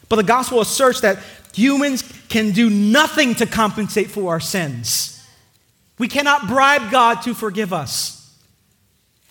[0.09, 1.19] But the gospel asserts that
[1.55, 5.25] humans can do nothing to compensate for our sins.
[5.99, 8.19] We cannot bribe God to forgive us.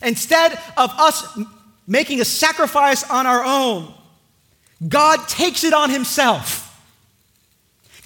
[0.01, 1.39] Instead of us
[1.87, 3.93] making a sacrifice on our own,
[4.87, 6.67] God takes it on Himself.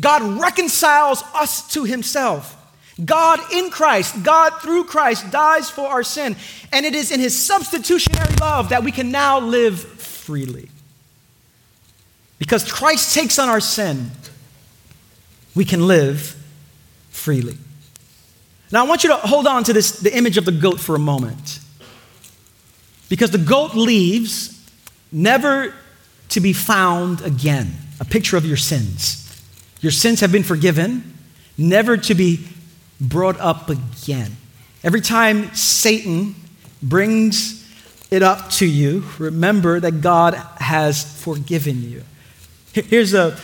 [0.01, 2.55] God reconciles us to Himself.
[3.03, 6.37] God in Christ, God through Christ dies for our sin.
[6.71, 10.69] And it is in His substitutionary love that we can now live freely.
[12.39, 14.11] Because Christ takes on our sin,
[15.55, 16.35] we can live
[17.09, 17.57] freely.
[18.71, 20.95] Now, I want you to hold on to this, the image of the goat for
[20.95, 21.59] a moment.
[23.09, 24.51] Because the goat leaves
[25.11, 25.73] never
[26.29, 27.73] to be found again.
[27.99, 29.21] A picture of your sins.
[29.79, 31.13] Your sins have been forgiven,
[31.57, 32.45] never to be
[32.99, 34.37] brought up again.
[34.83, 36.35] Every time Satan
[36.81, 37.63] brings
[38.11, 42.03] it up to you, remember that God has forgiven you.
[42.73, 43.37] Here's a,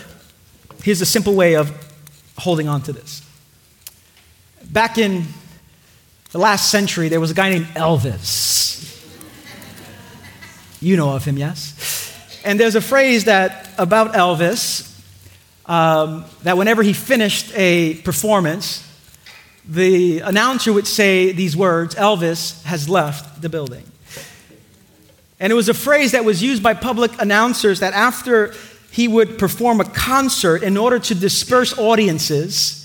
[0.83, 1.71] here's a simple way of
[2.37, 3.25] holding on to this.
[4.63, 5.25] Back in
[6.31, 8.69] the last century, there was a guy named Elvis.
[10.81, 12.41] You know of him, yes?
[12.43, 14.87] And there's a phrase that about Elvis
[15.65, 18.87] um, that whenever he finished a performance,
[19.65, 23.83] the announcer would say these words Elvis has left the building.
[25.39, 28.53] And it was a phrase that was used by public announcers that after
[28.91, 32.77] he would perform a concert in order to disperse audiences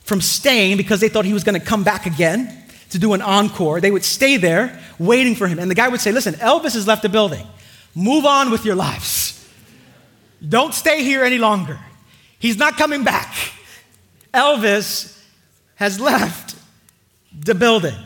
[0.00, 2.56] from staying because they thought he was going to come back again
[2.90, 3.80] to do an encore.
[3.80, 5.58] They would stay there waiting for him.
[5.58, 7.46] And the guy would say, Listen, Elvis has left the building.
[7.94, 9.36] Move on with your lives.
[10.46, 11.78] Don't stay here any longer.
[12.38, 13.34] He's not coming back.
[14.32, 15.19] Elvis
[15.80, 16.54] has left
[17.32, 17.96] the building.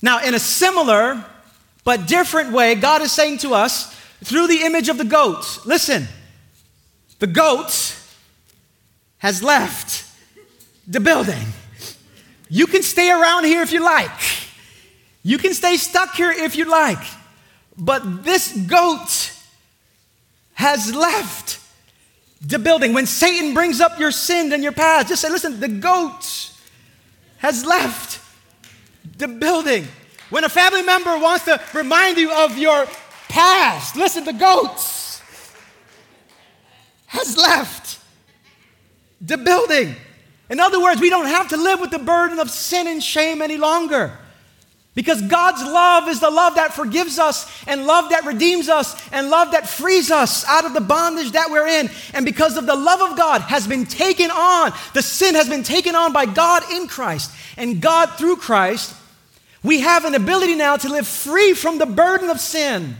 [0.00, 1.22] Now, in a similar
[1.84, 6.06] but different way, God is saying to us through the image of the goat listen,
[7.18, 7.96] the goat
[9.18, 10.08] has left
[10.86, 11.44] the building.
[12.48, 14.20] You can stay around here if you like.
[15.24, 17.04] You can stay stuck here if you like.
[17.76, 19.32] But this goat
[20.54, 21.58] has left
[22.40, 22.92] the building.
[22.92, 26.31] When Satan brings up your sin and your past, just say, listen, the goat
[27.42, 28.20] has left
[29.18, 29.86] the building.
[30.30, 32.86] When a family member wants to remind you of your
[33.28, 35.20] past, listen, the goats
[37.08, 37.98] has left
[39.20, 39.96] the building.
[40.48, 43.42] In other words, we don't have to live with the burden of sin and shame
[43.42, 44.16] any longer.
[44.94, 49.30] Because God's love is the love that forgives us, and love that redeems us, and
[49.30, 51.88] love that frees us out of the bondage that we're in.
[52.12, 55.62] And because of the love of God has been taken on, the sin has been
[55.62, 58.94] taken on by God in Christ, and God through Christ,
[59.62, 62.96] we have an ability now to live free from the burden of sin,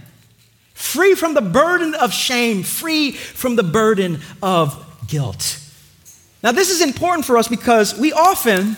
[0.73, 5.59] free from the burden of shame, free from the burden of guilt.
[6.43, 8.77] Now, this is important for us because we often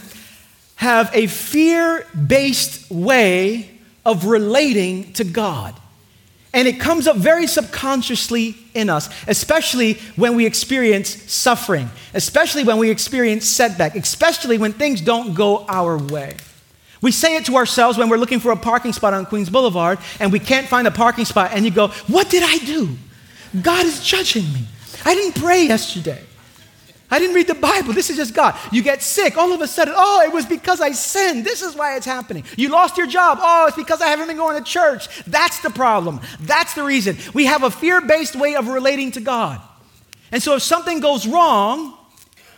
[0.84, 3.70] have a fear based way
[4.04, 5.74] of relating to God.
[6.52, 12.76] And it comes up very subconsciously in us, especially when we experience suffering, especially when
[12.76, 16.36] we experience setback, especially when things don't go our way.
[17.00, 19.98] We say it to ourselves when we're looking for a parking spot on Queens Boulevard
[20.20, 22.90] and we can't find a parking spot, and you go, What did I do?
[23.60, 24.66] God is judging me.
[25.04, 26.22] I didn't pray yesterday.
[27.14, 27.92] I didn't read the Bible.
[27.92, 28.58] This is just God.
[28.72, 29.36] You get sick.
[29.36, 31.44] All of a sudden, oh, it was because I sinned.
[31.44, 32.42] This is why it's happening.
[32.56, 33.38] You lost your job.
[33.40, 35.22] Oh, it's because I haven't been going to church.
[35.22, 36.20] That's the problem.
[36.40, 37.16] That's the reason.
[37.32, 39.60] We have a fear based way of relating to God.
[40.32, 41.96] And so if something goes wrong,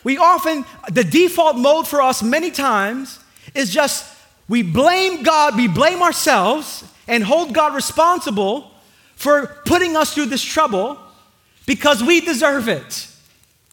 [0.04, 3.20] we often, the default mode for us many times
[3.54, 4.10] is just
[4.48, 8.70] we blame God, we blame ourselves, and hold God responsible
[9.16, 10.98] for putting us through this trouble
[11.66, 13.08] because we deserve it.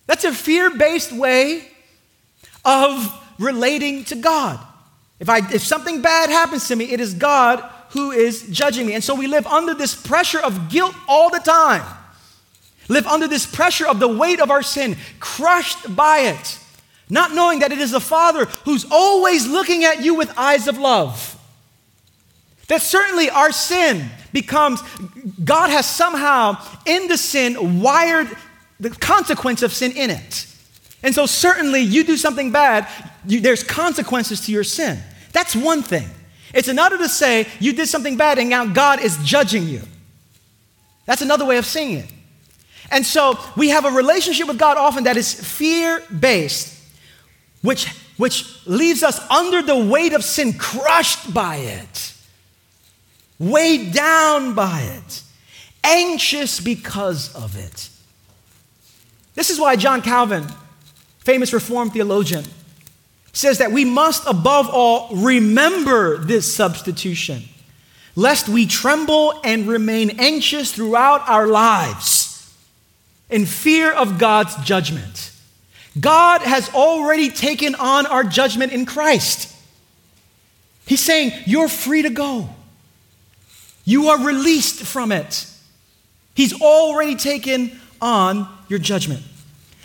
[0.07, 1.67] That's a fear based way
[2.65, 4.59] of relating to God.
[5.19, 8.93] If, I, if something bad happens to me, it is God who is judging me.
[8.93, 11.83] And so we live under this pressure of guilt all the time.
[12.89, 16.59] Live under this pressure of the weight of our sin, crushed by it,
[17.09, 20.77] not knowing that it is the Father who's always looking at you with eyes of
[20.77, 21.39] love.
[22.67, 24.81] That certainly our sin becomes,
[25.43, 28.27] God has somehow in the sin wired
[28.80, 30.47] the consequence of sin in it.
[31.03, 32.88] And so, certainly, you do something bad,
[33.28, 34.99] you, there's consequences to your sin.
[35.34, 36.07] That's one thing.
[36.53, 39.82] It's another to say you did something bad and now God is judging you.
[41.05, 42.11] That's another way of seeing it.
[42.89, 46.80] And so, we have a relationship with God often that is fear based,
[47.61, 52.13] which, which leaves us under the weight of sin, crushed by it,
[53.39, 55.24] weighed down by it,
[55.84, 57.89] anxious because of it.
[59.36, 60.47] This is why John Calvin
[61.23, 62.43] famous Reformed theologian,
[63.31, 67.43] says that we must above all remember this substitution,
[68.15, 72.53] lest we tremble and remain anxious throughout our lives
[73.29, 75.31] in fear of God's judgment.
[75.99, 79.49] God has already taken on our judgment in Christ.
[80.86, 82.49] He's saying, You're free to go.
[83.86, 85.47] You are released from it.
[86.36, 89.24] He's already taken on your judgment.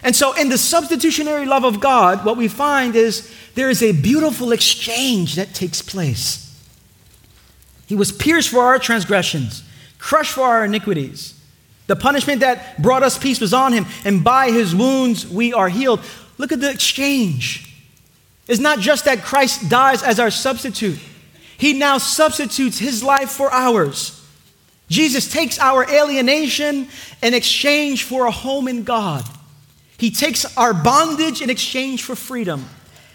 [0.03, 3.93] And so, in the substitutionary love of God, what we find is there is a
[3.93, 6.45] beautiful exchange that takes place.
[7.87, 9.65] He was pierced for our transgressions,
[9.99, 11.35] crushed for our iniquities.
[11.89, 15.69] The punishment that brought us peace was on him, and by his wounds we are
[15.69, 16.01] healed.
[16.37, 17.75] Look at the exchange.
[18.47, 20.99] It's not just that Christ dies as our substitute,
[21.57, 24.18] he now substitutes his life for ours.
[24.89, 26.89] Jesus takes our alienation
[27.23, 29.25] in exchange for a home in God.
[29.99, 32.65] He takes our bondage in exchange for freedom.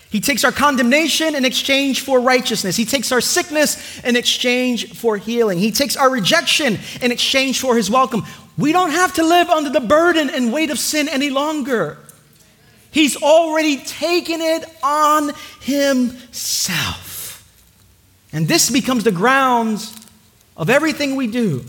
[0.09, 2.75] He takes our condemnation in exchange for righteousness.
[2.75, 5.57] He takes our sickness in exchange for healing.
[5.57, 8.23] He takes our rejection in exchange for his welcome.
[8.55, 11.97] We don't have to live under the burden and weight of sin any longer.
[12.91, 17.11] He's already taken it on himself.
[18.31, 19.95] And this becomes the grounds
[20.55, 21.65] of everything we do.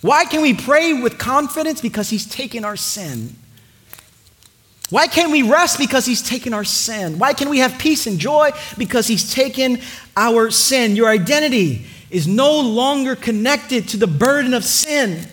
[0.00, 1.80] Why can we pray with confidence?
[1.80, 3.36] Because he's taken our sin.
[4.90, 5.78] Why can we rest?
[5.78, 7.18] Because He's taken our sin.
[7.18, 8.50] Why can we have peace and joy?
[8.76, 9.80] Because He's taken
[10.16, 10.94] our sin.
[10.94, 15.26] Your identity is no longer connected to the burden of sin.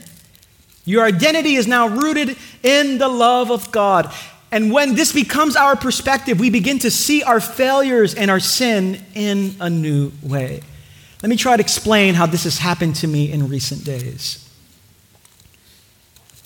[0.85, 4.11] Your identity is now rooted in the love of God.
[4.51, 9.03] And when this becomes our perspective, we begin to see our failures and our sin
[9.13, 10.61] in a new way.
[11.21, 14.47] Let me try to explain how this has happened to me in recent days.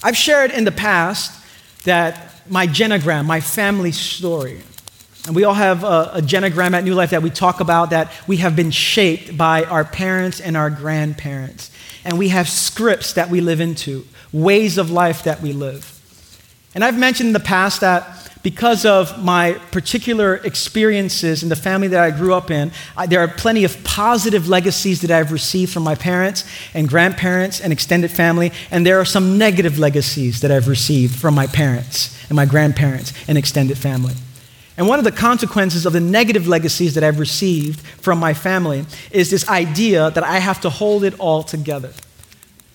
[0.03, 1.31] I've shared in the past
[1.85, 4.61] that my genogram, my family story.
[5.25, 8.11] And we all have a, a, genogram at New Life that we talk about that
[8.27, 11.71] we have been shaped by our parents and our grandparents.
[12.03, 15.91] And we have scripts that we live into, ways of life that we live.
[16.75, 18.14] And I've mentioned in the past that
[18.45, 23.19] because of my particular experiences in the family that I grew up in, I, there
[23.21, 28.11] are plenty of positive legacies that I've received from my parents and grandparents and extended
[28.11, 32.45] family, and there are some negative legacies that I've received from my parents and my
[32.45, 34.13] grandparents and extended family.
[34.77, 38.85] And one of the consequences of the negative legacies that I've received from my family
[39.09, 41.93] is this idea that I have to hold it all together.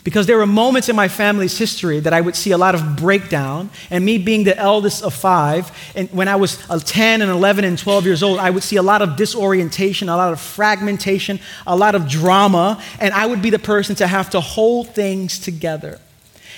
[0.02, 2.96] Because there were moments in my family's history that I would see a lot of
[2.96, 7.30] breakdown, and me being the eldest of five, and when I was uh, 10 and
[7.30, 10.40] 11 and 12 years old, I would see a lot of disorientation, a lot of
[10.40, 14.94] fragmentation, a lot of drama, and I would be the person to have to hold
[14.94, 15.98] things together.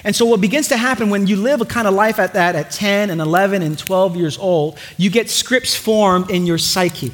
[0.05, 2.57] And so, what begins to happen when you live a kind of life at that
[2.57, 7.13] at 10 and 11 and 12 years old, you get scripts formed in your psyche.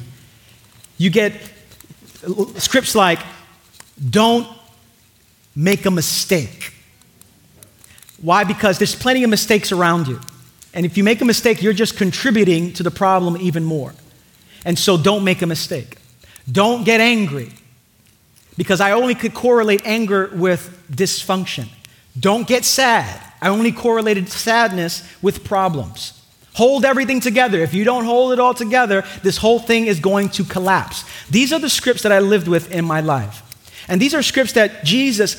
[0.97, 1.33] You get
[2.57, 3.19] scripts like,
[4.09, 4.47] don't
[5.59, 6.73] make a mistake.
[8.21, 8.45] Why?
[8.45, 10.21] Because there's plenty of mistakes around you.
[10.73, 13.93] And if you make a mistake, you're just contributing to the problem even more.
[14.63, 15.97] And so don't make a mistake.
[16.49, 17.51] Don't get angry.
[18.57, 21.67] Because I only could correlate anger with dysfunction.
[22.17, 23.21] Don't get sad.
[23.41, 26.21] I only correlated sadness with problems.
[26.53, 27.59] Hold everything together.
[27.59, 31.03] If you don't hold it all together, this whole thing is going to collapse.
[31.29, 33.43] These are the scripts that I lived with in my life.
[33.89, 35.35] And these are scripts that Jesus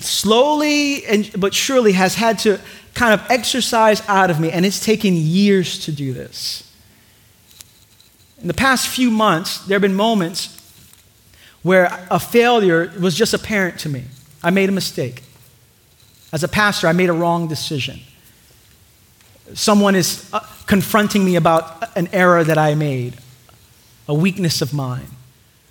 [0.00, 2.58] slowly and, but surely has had to
[2.94, 6.72] kind of exercise out of me, and it's taken years to do this.
[8.40, 10.50] In the past few months, there have been moments
[11.62, 14.04] where a failure was just apparent to me.
[14.42, 15.22] I made a mistake.
[16.32, 18.00] As a pastor, I made a wrong decision.
[19.54, 23.16] Someone is uh, confronting me about an error that I made,
[24.08, 25.08] a weakness of mine,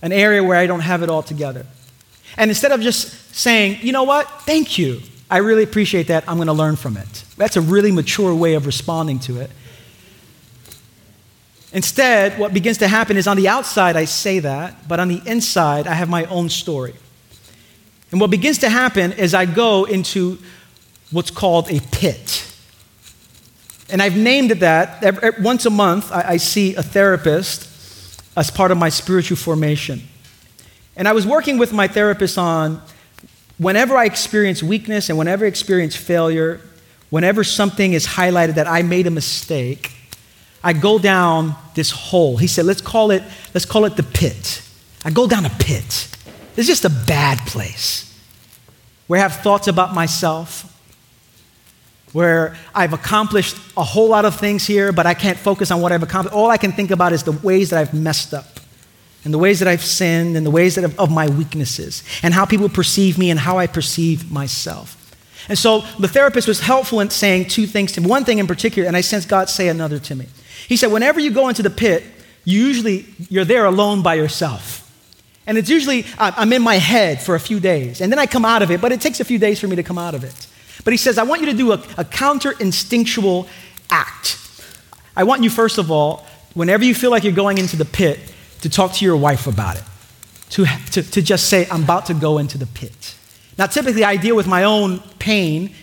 [0.01, 1.65] an area where I don't have it all together.
[2.37, 6.37] And instead of just saying, you know what, thank you, I really appreciate that, I'm
[6.37, 7.23] going to learn from it.
[7.37, 9.49] That's a really mature way of responding to it.
[11.71, 15.21] Instead, what begins to happen is on the outside, I say that, but on the
[15.25, 16.93] inside, I have my own story.
[18.11, 20.37] And what begins to happen is I go into
[21.09, 22.47] what's called a pit.
[23.89, 25.41] And I've named it that.
[25.41, 27.69] Once a month, I, see a therapist
[28.37, 30.03] as part of my spiritual formation.
[30.95, 32.81] And I was working with my therapist on
[33.57, 36.61] whenever I experience weakness and whenever I experience failure,
[37.09, 39.91] whenever something is highlighted that I made a mistake,
[40.63, 42.37] I go down this hole.
[42.37, 43.23] He said, let's call it,
[43.53, 44.61] let's call it the pit.
[45.03, 46.07] I go down a pit.
[46.55, 48.09] It's just a bad place
[49.07, 50.69] where I have thoughts about myself,
[52.13, 55.91] where I've accomplished a whole lot of things here, but I can't focus on what
[55.91, 56.35] I've accomplished.
[56.35, 58.52] All I can think about is the ways that I've messed up,
[59.23, 62.45] and the ways that I've sinned, and the ways that of my weaknesses, and how
[62.45, 64.99] people perceive me and how I perceive myself.
[65.49, 68.07] And so the therapist was helpful in saying two things to me.
[68.07, 70.27] One thing in particular, and I sense God say another to me.
[70.67, 72.03] He said, whenever you go into the pit,
[72.45, 74.79] you usually you're there alone by yourself.
[75.45, 78.45] And it's usually, I'm in my head for a few days, and then I come
[78.45, 80.23] out of it, but it takes a few days for me to come out of
[80.23, 80.47] it.
[80.85, 83.47] But he says, I want you to do a, a counter instinctual
[83.89, 84.39] act.
[85.15, 88.32] I want you, first of all, whenever you feel like you're going into the pit,
[88.63, 89.83] to talk to your wife about it,
[90.51, 93.15] to, to, to just say, I'm about to go into the pit.
[93.57, 95.75] Now, typically, I deal with my own pain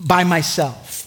[0.00, 1.00] by myself.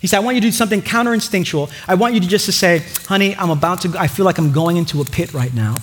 [0.00, 1.70] He said, I want you to do something counter instinctual.
[1.86, 4.52] I want you to just to say, honey, I'm about to, I feel like I'm
[4.52, 5.76] going into a pit right now.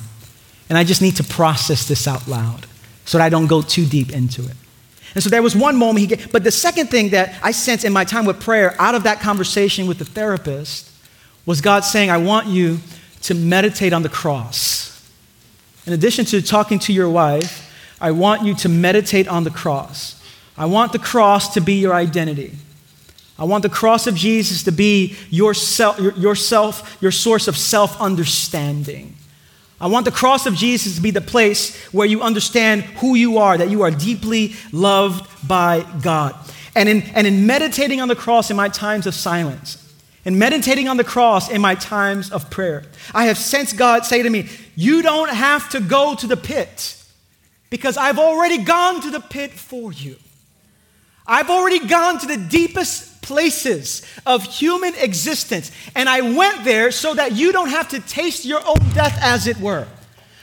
[0.68, 2.68] And I just need to process this out loud
[3.06, 4.56] so that I don't go too deep into it.
[5.16, 7.86] And so there was one moment he gave, but the second thing that I sense
[7.86, 10.91] in my time with prayer out of that conversation with the therapist
[11.45, 12.80] was God saying, I want you
[13.22, 14.89] to meditate on the cross.
[15.90, 17.68] In addition to talking to your wife,
[18.00, 20.22] I want you to meditate on the cross.
[20.56, 22.54] I want the cross to be your identity.
[23.40, 27.58] I want the cross of Jesus to be your self, your, yourself, your source of
[27.58, 29.16] self understanding.
[29.82, 33.40] I want the cross of Jesus to be the place where you understand who you
[33.40, 36.36] are, that you are deeply loved by God.
[36.76, 39.89] And in, and in meditating on the cross in my times of silence,
[40.30, 42.84] and meditating on the cross in my times of prayer,
[43.15, 47.03] I have sensed God say to me, You don't have to go to the pit
[47.71, 50.17] because I've already gone to the pit for you.
[51.25, 55.71] I've already gone to the deepest places of human existence.
[55.95, 59.47] And I went there so that you don't have to taste your own death, as
[59.47, 59.88] it were.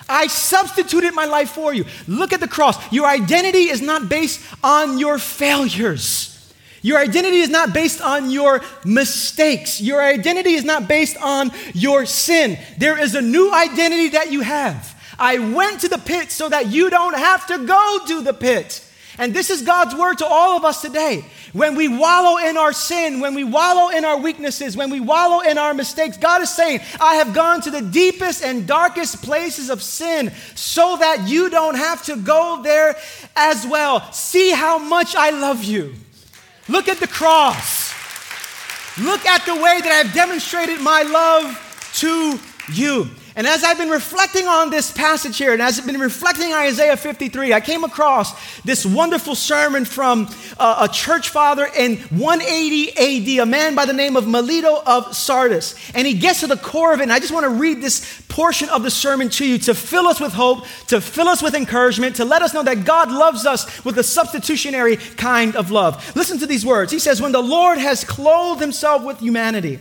[0.08, 1.84] I substituted my life for you.
[2.08, 2.76] Look at the cross.
[2.92, 6.35] Your identity is not based on your failures.
[6.86, 9.80] Your identity is not based on your mistakes.
[9.80, 12.56] Your identity is not based on your sin.
[12.78, 14.94] There is a new identity that you have.
[15.18, 18.88] I went to the pit so that you don't have to go to the pit.
[19.18, 21.24] And this is God's word to all of us today.
[21.52, 25.40] When we wallow in our sin, when we wallow in our weaknesses, when we wallow
[25.40, 29.70] in our mistakes, God is saying, I have gone to the deepest and darkest places
[29.70, 32.94] of sin so that you don't have to go there
[33.34, 34.12] as well.
[34.12, 35.96] See how much I love you.
[36.68, 37.94] Look at the cross.
[38.98, 42.40] Look at the way that I've demonstrated my love to
[42.72, 43.08] you.
[43.36, 46.60] And as I've been reflecting on this passage here, and as I've been reflecting on
[46.60, 48.32] Isaiah 53, I came across
[48.62, 53.92] this wonderful sermon from uh, a church father in 180 AD, a man by the
[53.92, 55.74] name of Melito of Sardis.
[55.94, 58.22] And he gets to the core of it, and I just want to read this
[58.28, 61.54] portion of the sermon to you to fill us with hope, to fill us with
[61.54, 66.16] encouragement, to let us know that God loves us with a substitutionary kind of love.
[66.16, 66.90] Listen to these words.
[66.90, 69.78] He says, When the Lord has clothed himself with humanity,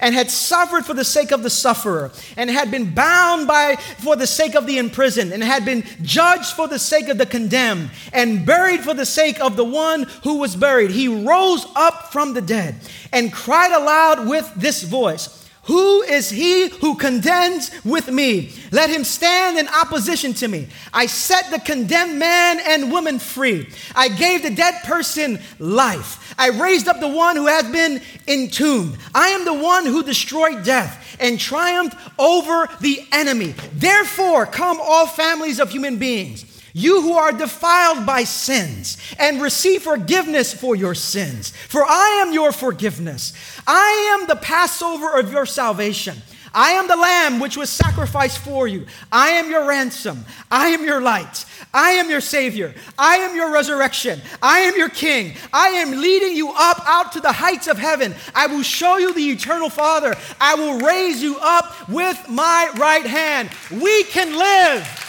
[0.00, 4.16] and had suffered for the sake of the sufferer, and had been bound by for
[4.16, 7.90] the sake of the imprisoned, and had been judged for the sake of the condemned,
[8.12, 10.90] and buried for the sake of the one who was buried.
[10.90, 12.76] He rose up from the dead
[13.12, 15.47] and cried aloud with this voice.
[15.68, 18.52] Who is he who contends with me?
[18.72, 20.66] Let him stand in opposition to me.
[20.94, 23.68] I set the condemned man and woman free.
[23.94, 26.34] I gave the dead person life.
[26.38, 28.96] I raised up the one who has been entombed.
[29.14, 33.54] I am the one who destroyed death and triumphed over the enemy.
[33.74, 39.82] Therefore, come all families of human beings you who are defiled by sins, and receive
[39.82, 41.50] forgiveness for your sins.
[41.50, 43.32] For I am your forgiveness.
[43.66, 46.16] I am the Passover of your salvation.
[46.54, 48.86] I am the lamb which was sacrificed for you.
[49.12, 50.24] I am your ransom.
[50.50, 51.44] I am your light.
[51.74, 52.74] I am your savior.
[52.98, 54.20] I am your resurrection.
[54.42, 55.36] I am your king.
[55.52, 58.14] I am leading you up out to the heights of heaven.
[58.34, 60.16] I will show you the eternal Father.
[60.40, 63.50] I will raise you up with my right hand.
[63.70, 65.07] We can live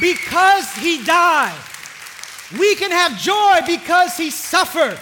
[0.00, 1.58] because he died.
[2.58, 4.98] We can have joy because he suffered.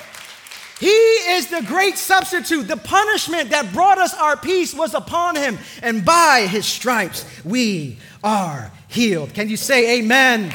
[0.81, 2.67] He is the great substitute.
[2.67, 7.99] The punishment that brought us our peace was upon him, and by his stripes we
[8.25, 9.33] are healed.
[9.35, 10.53] Can you say amen?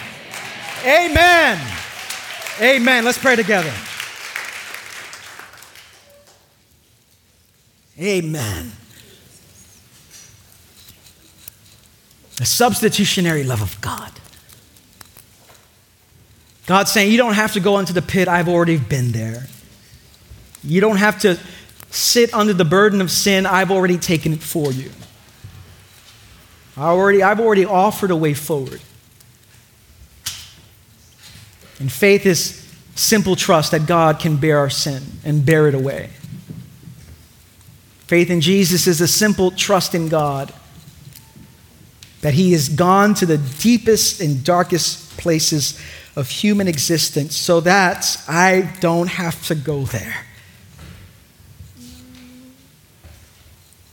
[0.85, 1.59] Amen.
[2.59, 3.05] Amen.
[3.05, 3.73] Let's pray together.
[7.99, 8.71] Amen.
[12.35, 14.11] The substitutionary love of God.
[16.67, 19.47] God's saying, You don't have to go into the pit, I've already been there.
[20.63, 21.39] You don't have to
[21.89, 24.91] sit under the burden of sin, I've already taken it for you.
[26.75, 28.81] I already, I've already offered a way forward.
[31.79, 32.63] And faith is
[32.95, 36.09] simple trust that God can bear our sin and bear it away.
[38.07, 40.53] Faith in Jesus is a simple trust in God
[42.21, 45.79] that He has gone to the deepest and darkest places
[46.17, 50.25] of human existence so that I don't have to go there.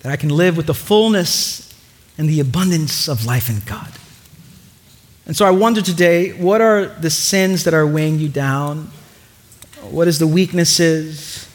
[0.00, 1.70] That I can live with the fullness
[2.16, 3.92] and the abundance of life in God.
[5.26, 8.90] And so I wonder today what are the sins that are weighing you down?
[9.82, 11.46] What is the weaknesses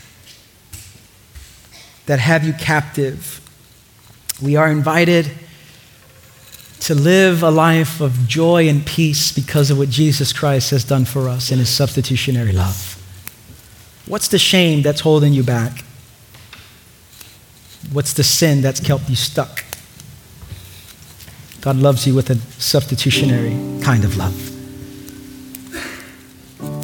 [2.05, 3.41] that have you captive?
[4.39, 5.31] We are invited
[6.81, 11.05] to live a life of joy and peace because of what Jesus Christ has done
[11.05, 12.95] for us in his substitutionary love.
[14.05, 15.83] What's the shame that's holding you back?
[17.91, 19.63] What's the sin that's kept you stuck?
[21.61, 24.45] God loves you with a substitutionary kind of love.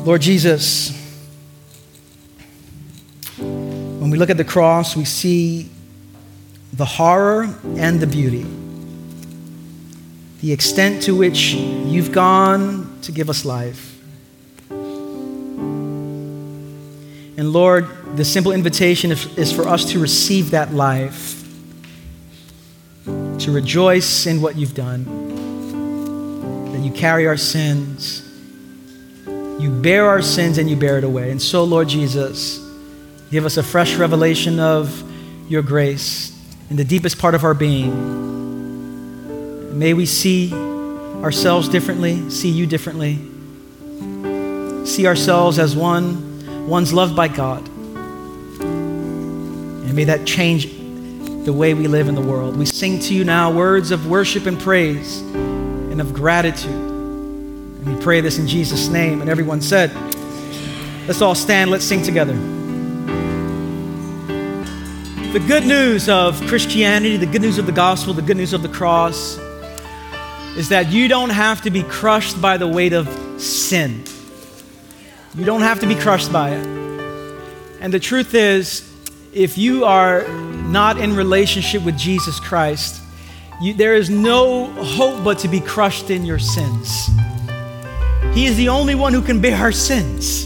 [0.05, 0.91] Lord Jesus,
[3.37, 5.69] when we look at the cross, we see
[6.73, 8.45] the horror and the beauty.
[10.45, 13.99] The extent to which you've gone to give us life.
[17.37, 21.41] And Lord, the simple invitation is for us to receive that life
[23.05, 25.03] to rejoice in what you've done,
[26.71, 28.21] that you carry our sins,
[29.25, 31.31] you bear our sins, and you bear it away.
[31.31, 32.59] And so, Lord Jesus,
[33.31, 35.03] give us a fresh revelation of
[35.49, 36.39] your grace
[36.69, 38.44] in the deepest part of our being.
[39.75, 43.15] May we see ourselves differently, see you differently,
[44.85, 47.67] see ourselves as one, one's loved by God.
[48.61, 50.67] And may that change
[51.43, 52.55] the way we live in the world.
[52.55, 56.71] We sing to you now words of worship and praise and of gratitude.
[56.71, 59.19] And we pray this in Jesus' name.
[59.19, 59.93] And everyone said,
[61.05, 62.35] Let's all stand, let's sing together.
[65.33, 68.61] The good news of Christianity, the good news of the gospel, the good news of
[68.61, 69.37] the cross
[70.55, 73.07] is that you don't have to be crushed by the weight of
[73.41, 74.03] sin.
[75.35, 76.65] You don't have to be crushed by it.
[77.81, 78.89] And the truth is,
[79.33, 83.01] if you are not in relationship with Jesus Christ,
[83.61, 87.09] you, there is no hope but to be crushed in your sins.
[88.33, 90.45] He is the only one who can bear our sins.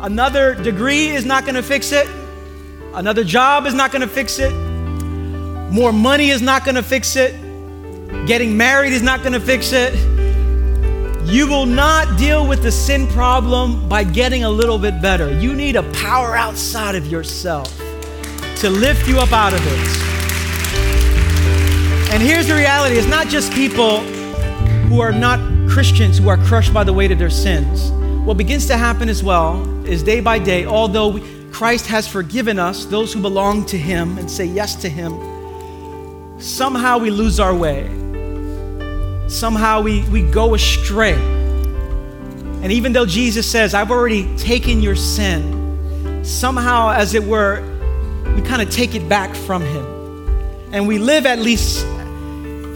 [0.00, 2.08] Another degree is not going to fix it.
[2.92, 4.52] Another job is not going to fix it.
[5.72, 7.34] More money is not going to fix it.
[8.26, 9.94] Getting married is not going to fix it.
[11.24, 15.32] You will not deal with the sin problem by getting a little bit better.
[15.38, 17.74] You need a power outside of yourself
[18.56, 20.02] to lift you up out of it.
[22.12, 24.00] And here's the reality it's not just people
[24.88, 25.38] who are not
[25.68, 27.90] Christians who are crushed by the weight of their sins.
[28.26, 31.18] What begins to happen as well is day by day, although
[31.50, 35.18] Christ has forgiven us, those who belong to Him and say yes to Him,
[36.38, 38.01] somehow we lose our way.
[39.32, 41.14] Somehow we, we go astray.
[41.14, 47.62] And even though Jesus says, I've already taken your sin, somehow, as it were,
[48.36, 49.86] we kind of take it back from Him.
[50.70, 51.86] And we live at least,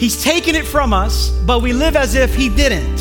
[0.00, 3.00] He's taken it from us, but we live as if He didn't.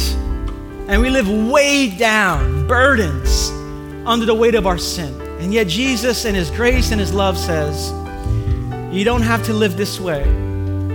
[0.89, 3.49] And we live weighed down, burdens
[4.05, 5.19] under the weight of our sin.
[5.39, 7.91] And yet, Jesus, in His grace and His love, says,
[8.93, 10.23] You don't have to live this way.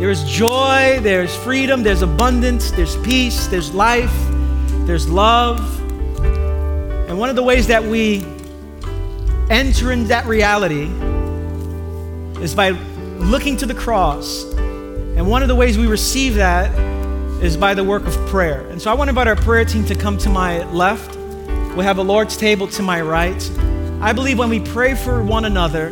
[0.01, 4.11] There is joy, there's freedom, there's abundance, there's peace, there's life,
[4.87, 5.61] there's love.
[7.07, 8.25] And one of the ways that we
[9.51, 10.85] enter into that reality
[12.43, 14.45] is by looking to the cross.
[14.55, 16.75] And one of the ways we receive that
[17.43, 18.67] is by the work of prayer.
[18.69, 21.15] And so I want to invite our prayer team to come to my left.
[21.77, 23.51] We have a Lord's table to my right.
[24.01, 25.91] I believe when we pray for one another,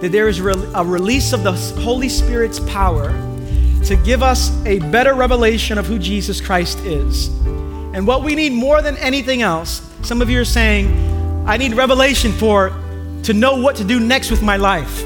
[0.00, 3.32] that there is a release of the Holy Spirit's power
[3.84, 7.28] to give us a better revelation of who Jesus Christ is.
[7.94, 11.74] And what we need more than anything else, some of you are saying, I need
[11.74, 12.70] revelation for
[13.24, 15.04] to know what to do next with my life.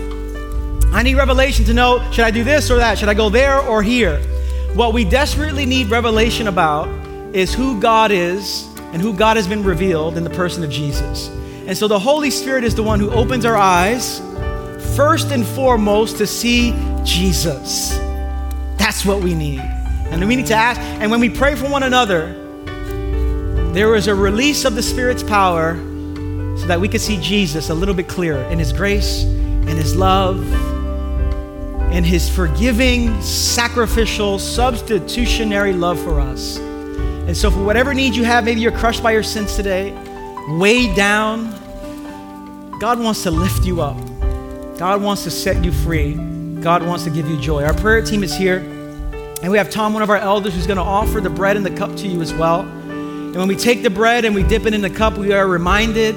[0.93, 2.99] I need revelation to know should I do this or that?
[2.99, 4.21] Should I go there or here?
[4.75, 6.89] What we desperately need revelation about
[7.35, 11.29] is who God is and who God has been revealed in the person of Jesus.
[11.67, 14.21] And so the Holy Spirit is the one who opens our eyes,
[14.97, 16.73] first and foremost, to see
[17.05, 18.08] Jesus.
[18.89, 19.61] That's what we need.
[19.61, 22.33] And we need to ask, and when we pray for one another,
[23.75, 25.75] there is a release of the Spirit's power
[26.57, 29.95] so that we could see Jesus a little bit clearer in His grace, in His
[29.95, 30.41] love,
[31.93, 36.57] in His forgiving, sacrificial, substitutionary love for us.
[36.57, 39.93] And so, for whatever need you have, maybe you're crushed by your sins today,
[40.49, 41.51] weighed down,
[42.81, 43.99] God wants to lift you up.
[44.79, 46.15] God wants to set you free.
[46.63, 47.65] God wants to give you joy.
[47.65, 48.78] Our prayer team is here,
[49.43, 51.65] and we have Tom, one of our elders, who's going to offer the bread and
[51.65, 52.61] the cup to you as well.
[52.61, 55.47] And when we take the bread and we dip it in the cup, we are
[55.47, 56.17] reminded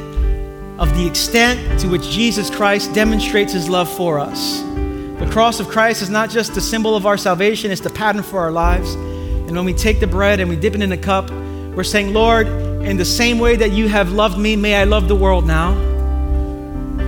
[0.80, 4.61] of the extent to which Jesus Christ demonstrates his love for us.
[4.61, 8.24] The cross of Christ is not just the symbol of our salvation, it's the pattern
[8.24, 8.95] for our lives.
[8.95, 12.13] And when we take the bread and we dip it in the cup, we're saying,
[12.13, 15.45] Lord, in the same way that you have loved me, may I love the world
[15.45, 15.76] now.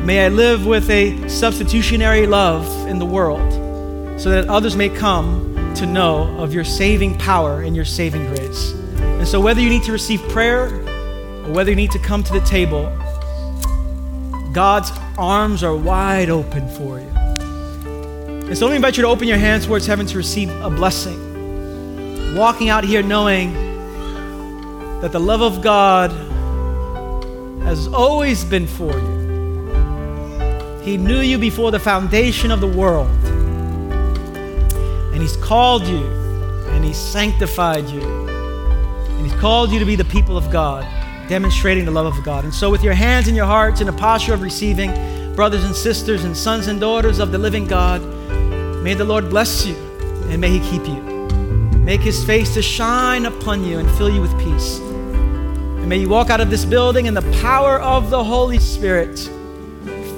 [0.04, 3.52] May I live with a substitutionary love in the world
[4.22, 8.72] so that others may come to know of your saving power and your saving grace.
[8.72, 10.66] And so, whether you need to receive prayer
[11.46, 12.86] or whether you need to come to the table,
[14.54, 17.10] God's arms are wide open for you.
[18.48, 20.70] And so, let me invite you to open your hands towards heaven to receive a
[20.70, 21.34] blessing
[22.34, 23.54] walking out here knowing
[25.02, 26.12] that the love of God
[27.64, 29.22] has always been for you.
[30.84, 33.10] He knew you before the foundation of the world.
[35.14, 36.06] And He's called you
[36.72, 38.02] and He's sanctified you.
[38.02, 40.84] And He's called you to be the people of God,
[41.30, 42.44] demonstrating the love of God.
[42.44, 44.92] And so, with your hands and your hearts in a posture of receiving,
[45.36, 48.02] brothers and sisters and sons and daughters of the living God,
[48.84, 49.76] may the Lord bless you
[50.30, 51.14] and may He keep you
[51.84, 54.80] make his face to shine upon you and fill you with peace.
[54.80, 59.20] And may you walk out of this building in the power of the Holy Spirit,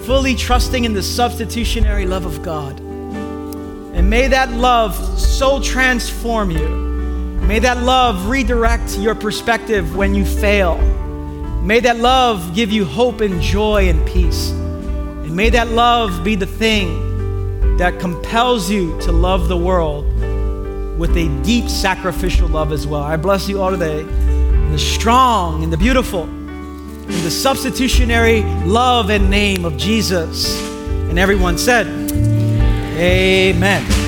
[0.06, 2.80] fully trusting in the substitutionary love of God.
[3.96, 6.68] And may that love so transform you.
[7.48, 10.78] May that love redirect your perspective when you fail.
[11.64, 14.52] May that love give you hope and joy and peace.
[14.52, 20.06] And may that love be the thing that compels you to love the world
[21.00, 23.02] with a deep sacrificial love as well.
[23.02, 24.06] I bless you all today
[24.72, 30.62] the strong and the beautiful, in the substitutionary love and name of Jesus.
[31.10, 31.88] And everyone said,
[32.98, 34.05] Amen.